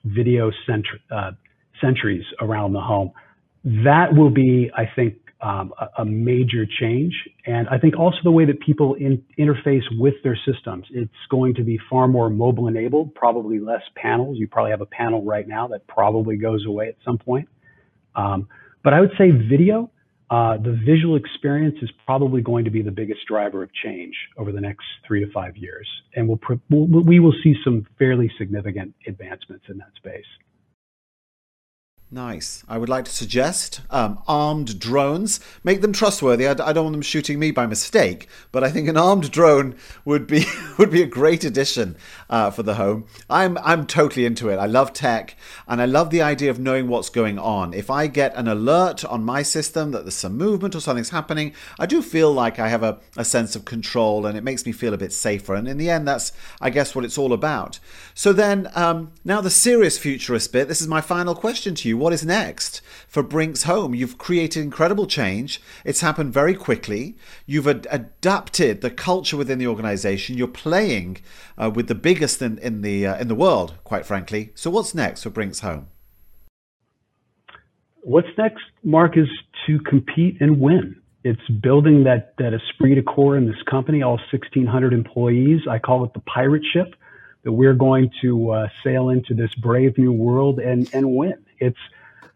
video 0.03 0.51
sentry, 0.65 0.99
uh, 1.09 1.31
sentries 1.79 2.25
around 2.41 2.73
the 2.73 2.81
home. 2.81 3.11
That 3.63 4.13
will 4.13 4.29
be, 4.29 4.69
I 4.75 4.85
think, 4.93 5.15
um, 5.41 5.71
a, 5.97 6.03
major 6.05 6.65
change. 6.79 7.13
And 7.45 7.67
I 7.69 7.77
think 7.77 7.97
also 7.97 8.17
the 8.23 8.31
way 8.31 8.45
that 8.45 8.59
people 8.59 8.95
in, 8.95 9.23
interface 9.37 9.83
with 9.97 10.15
their 10.23 10.37
systems, 10.45 10.85
it's 10.89 11.11
going 11.29 11.55
to 11.55 11.63
be 11.63 11.79
far 11.89 12.07
more 12.07 12.29
mobile 12.29 12.67
enabled, 12.67 13.13
probably 13.13 13.59
less 13.59 13.83
panels. 13.95 14.37
You 14.39 14.47
probably 14.47 14.71
have 14.71 14.81
a 14.81 14.87
panel 14.87 15.23
right 15.23 15.47
now 15.47 15.67
that 15.67 15.85
probably 15.87 16.37
goes 16.37 16.65
away 16.65 16.87
at 16.87 16.95
some 17.05 17.19
point. 17.19 17.47
Um, 18.15 18.47
but 18.83 18.93
I 18.93 18.99
would 18.99 19.11
say 19.17 19.29
video, 19.29 19.91
uh, 20.29 20.57
the 20.57 20.77
visual 20.85 21.15
experience 21.15 21.77
is 21.81 21.89
probably 22.05 22.41
going 22.41 22.65
to 22.65 22.71
be 22.71 22.81
the 22.81 22.91
biggest 22.91 23.21
driver 23.27 23.63
of 23.63 23.69
change 23.73 24.15
over 24.37 24.51
the 24.51 24.59
next 24.59 24.85
three 25.05 25.23
to 25.23 25.31
five 25.31 25.55
years. 25.55 25.87
And 26.15 26.27
we'll 26.27 26.39
we 26.69 27.19
will 27.19 27.35
see 27.43 27.55
some 27.63 27.85
fairly 27.99 28.31
significant 28.37 28.95
advancements 29.05 29.65
in 29.69 29.77
that 29.77 29.91
space. 29.95 30.25
Nice. 32.09 32.63
I 32.69 32.77
would 32.77 32.87
like 32.87 33.03
to 33.03 33.11
suggest 33.11 33.81
um, 33.89 34.19
armed 34.29 34.79
drones. 34.79 35.41
Make 35.61 35.81
them 35.81 35.91
trustworthy. 35.91 36.47
I, 36.47 36.51
I, 36.51 36.71
don't 36.71 36.85
want 36.85 36.93
them 36.93 37.01
shooting 37.01 37.37
me 37.37 37.51
by 37.51 37.65
mistake, 37.65 38.29
but 38.53 38.63
I 38.63 38.71
think 38.71 38.87
an 38.87 38.95
armed 38.95 39.29
drone 39.29 39.75
would 40.05 40.25
be 40.25 40.45
would 40.77 40.89
be 40.89 41.01
a 41.01 41.05
great 41.05 41.43
addition 41.43 41.97
uh, 42.29 42.49
for 42.49 42.63
the 42.63 42.75
home. 42.75 43.07
I'm 43.29 43.57
I'm 43.57 43.85
totally 43.85 44.25
into 44.25 44.47
it. 44.47 44.55
I 44.55 44.67
love 44.67 44.93
tech, 44.93 45.35
and 45.67 45.81
I 45.81 45.85
love 45.85 46.09
the 46.09 46.21
idea 46.21 46.49
of 46.49 46.59
knowing 46.59 46.87
what's 46.87 47.09
going 47.09 47.37
on. 47.37 47.73
If 47.73 47.89
I 47.89 48.07
get 48.07 48.33
an 48.37 48.47
alert 48.47 49.03
on 49.03 49.25
my 49.25 49.41
system 49.41 49.91
that 49.91 50.05
there's 50.05 50.15
some 50.15 50.37
movement 50.37 50.75
or 50.75 50.79
something's 50.79 51.09
happening, 51.09 51.51
I 51.77 51.87
do 51.87 52.01
feel 52.01 52.31
like 52.31 52.57
I 52.57 52.69
have 52.69 52.83
a, 52.83 52.99
a 53.17 53.25
sense 53.25 53.53
of 53.53 53.65
control, 53.65 54.25
and 54.25 54.37
it 54.37 54.45
makes 54.45 54.65
me 54.65 54.71
feel 54.71 54.93
a 54.93 54.97
bit 54.97 55.11
safer. 55.11 55.55
And 55.55 55.67
in 55.67 55.77
the 55.77 55.89
end, 55.89 56.07
that's 56.07 56.31
I 56.61 56.69
guess 56.69 56.95
what 56.95 57.03
it's 57.03 57.17
all 57.17 57.33
about. 57.33 57.79
So 58.13 58.31
then, 58.31 58.71
um, 58.75 59.11
now 59.25 59.41
the 59.41 59.49
serious 59.49 59.97
futurist 59.97 60.53
bit. 60.53 60.69
This 60.69 60.79
is 60.79 60.87
my 60.87 61.01
final 61.01 61.35
question 61.35 61.75
to 61.75 61.89
you 61.89 61.96
what 61.99 62.13
is 62.13 62.25
next 62.25 62.81
for 63.07 63.23
Brinks 63.23 63.63
Home? 63.63 63.93
You've 63.93 64.17
created 64.17 64.63
incredible 64.63 65.07
change. 65.07 65.61
It's 65.85 66.01
happened 66.01 66.33
very 66.33 66.55
quickly. 66.55 67.17
You've 67.45 67.67
ad- 67.67 67.87
adapted 67.89 68.81
the 68.81 68.91
culture 68.91 69.37
within 69.37 69.59
the 69.59 69.67
organization. 69.67 70.37
You're 70.37 70.47
playing 70.47 71.17
uh, 71.57 71.71
with 71.73 71.87
the 71.87 71.95
biggest 71.95 72.41
in, 72.41 72.57
in 72.59 72.81
the 72.81 73.05
uh, 73.07 73.17
in 73.17 73.27
the 73.27 73.35
world, 73.35 73.75
quite 73.83 74.05
frankly. 74.05 74.51
So 74.55 74.69
what's 74.69 74.95
next 74.95 75.23
for 75.23 75.29
Brinks 75.29 75.59
Home? 75.59 75.87
what's 78.07 78.29
next, 78.37 78.63
Mark, 78.83 79.17
is 79.17 79.27
to 79.67 79.79
compete 79.79 80.37
and 80.39 80.59
win. 80.59 80.95
It's 81.23 81.45
building 81.61 82.05
that, 82.05 82.35
that 82.37 82.53
esprit 82.53 82.95
de 82.95 83.03
corps 83.03 83.35
in 83.35 83.45
this 83.45 83.61
company, 83.69 84.01
all 84.01 84.15
1,600 84.31 84.93
employees. 84.93 85.61
I 85.69 85.77
call 85.77 86.05
it 86.05 86.13
the 86.13 86.21
pirate 86.21 86.63
ship 86.71 86.95
that 87.43 87.51
we're 87.51 87.73
going 87.73 88.09
to 88.21 88.51
uh, 88.51 88.67
sail 88.83 89.09
into 89.09 89.33
this 89.33 89.53
brave 89.55 89.97
new 89.97 90.13
world 90.13 90.59
and, 90.59 90.89
and 90.93 91.15
win. 91.15 91.45
It's, 91.59 91.77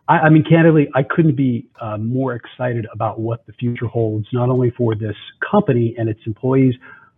I, 0.07 0.19
I 0.19 0.29
mean, 0.29 0.43
candidly, 0.43 0.89
I 0.93 1.03
couldn't 1.03 1.35
be 1.35 1.67
uh, 1.79 1.97
more 1.97 2.33
excited 2.33 2.85
about 2.93 3.19
what 3.19 3.45
the 3.45 3.53
future 3.53 3.87
holds, 3.87 4.27
not 4.33 4.49
only 4.49 4.71
for 4.71 4.95
this 4.95 5.15
company 5.49 5.95
and 5.97 6.09
its 6.09 6.21
employees, 6.25 6.75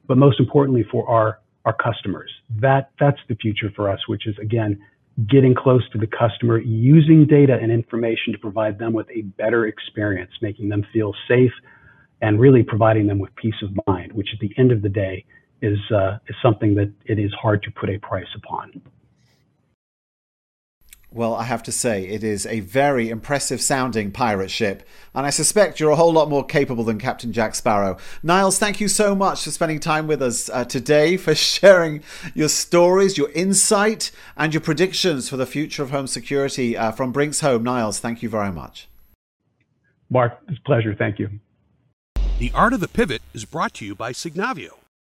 but 0.07 0.17
most 0.17 0.39
importantly 0.39 0.85
for 0.91 1.07
our, 1.09 1.39
our 1.65 1.73
customers. 1.73 2.31
That, 2.59 2.91
that's 2.99 3.19
the 3.29 3.35
future 3.35 3.71
for 3.75 3.89
us, 3.89 3.99
which 4.07 4.27
is 4.27 4.35
again, 4.39 4.79
getting 5.29 5.53
close 5.53 5.87
to 5.91 5.97
the 5.97 6.07
customer, 6.07 6.59
using 6.59 7.27
data 7.27 7.57
and 7.61 7.71
information 7.71 8.33
to 8.33 8.39
provide 8.39 8.79
them 8.79 8.93
with 8.93 9.07
a 9.11 9.21
better 9.21 9.67
experience, 9.67 10.31
making 10.41 10.69
them 10.69 10.85
feel 10.91 11.13
safe, 11.27 11.51
and 12.21 12.39
really 12.39 12.63
providing 12.63 13.05
them 13.05 13.19
with 13.19 13.33
peace 13.35 13.61
of 13.61 13.69
mind, 13.85 14.11
which 14.13 14.29
at 14.33 14.39
the 14.39 14.51
end 14.57 14.71
of 14.71 14.81
the 14.81 14.89
day 14.89 15.23
is, 15.61 15.77
uh, 15.91 16.17
is 16.27 16.35
something 16.41 16.73
that 16.75 16.91
it 17.05 17.19
is 17.19 17.31
hard 17.39 17.61
to 17.63 17.71
put 17.71 17.89
a 17.89 17.97
price 17.99 18.27
upon. 18.35 18.81
Well, 21.15 21.35
I 21.35 21.43
have 21.43 21.61
to 21.63 21.71
say, 21.71 22.07
it 22.07 22.23
is 22.23 22.47
a 22.47 22.61
very 22.61 23.11
impressive 23.11 23.61
sounding 23.61 24.11
pirate 24.11 24.49
ship, 24.49 24.81
and 25.13 25.27
I 25.27 25.29
suspect 25.29 25.79
you're 25.79 25.91
a 25.91 25.95
whole 25.95 26.11
lot 26.11 26.27
more 26.27 26.43
capable 26.43 26.83
than 26.83 26.97
Captain 26.97 27.31
Jack 27.31 27.53
Sparrow. 27.53 27.97
Niles, 28.23 28.57
thank 28.57 28.81
you 28.81 28.87
so 28.87 29.13
much 29.13 29.43
for 29.43 29.51
spending 29.51 29.79
time 29.79 30.07
with 30.07 30.23
us 30.23 30.49
uh, 30.49 30.65
today, 30.65 31.15
for 31.17 31.35
sharing 31.35 32.01
your 32.33 32.49
stories, 32.49 33.15
your 33.15 33.29
insight, 33.33 34.09
and 34.35 34.55
your 34.55 34.61
predictions 34.61 35.29
for 35.29 35.37
the 35.37 35.45
future 35.45 35.83
of 35.83 35.91
home 35.91 36.07
security 36.07 36.75
uh, 36.75 36.91
from 36.91 37.11
Brinks 37.11 37.41
Home. 37.41 37.61
Niles, 37.61 37.99
thank 37.99 38.23
you 38.23 38.29
very 38.29 38.51
much. 38.51 38.87
Mark, 40.09 40.39
it's 40.47 40.57
a 40.57 40.61
pleasure. 40.63 40.95
Thank 40.95 41.19
you. 41.19 41.29
The 42.39 42.51
Art 42.55 42.73
of 42.73 42.79
the 42.79 42.87
Pivot 42.87 43.21
is 43.35 43.45
brought 43.45 43.75
to 43.75 43.85
you 43.85 43.93
by 43.93 44.13
Signavio 44.13 44.82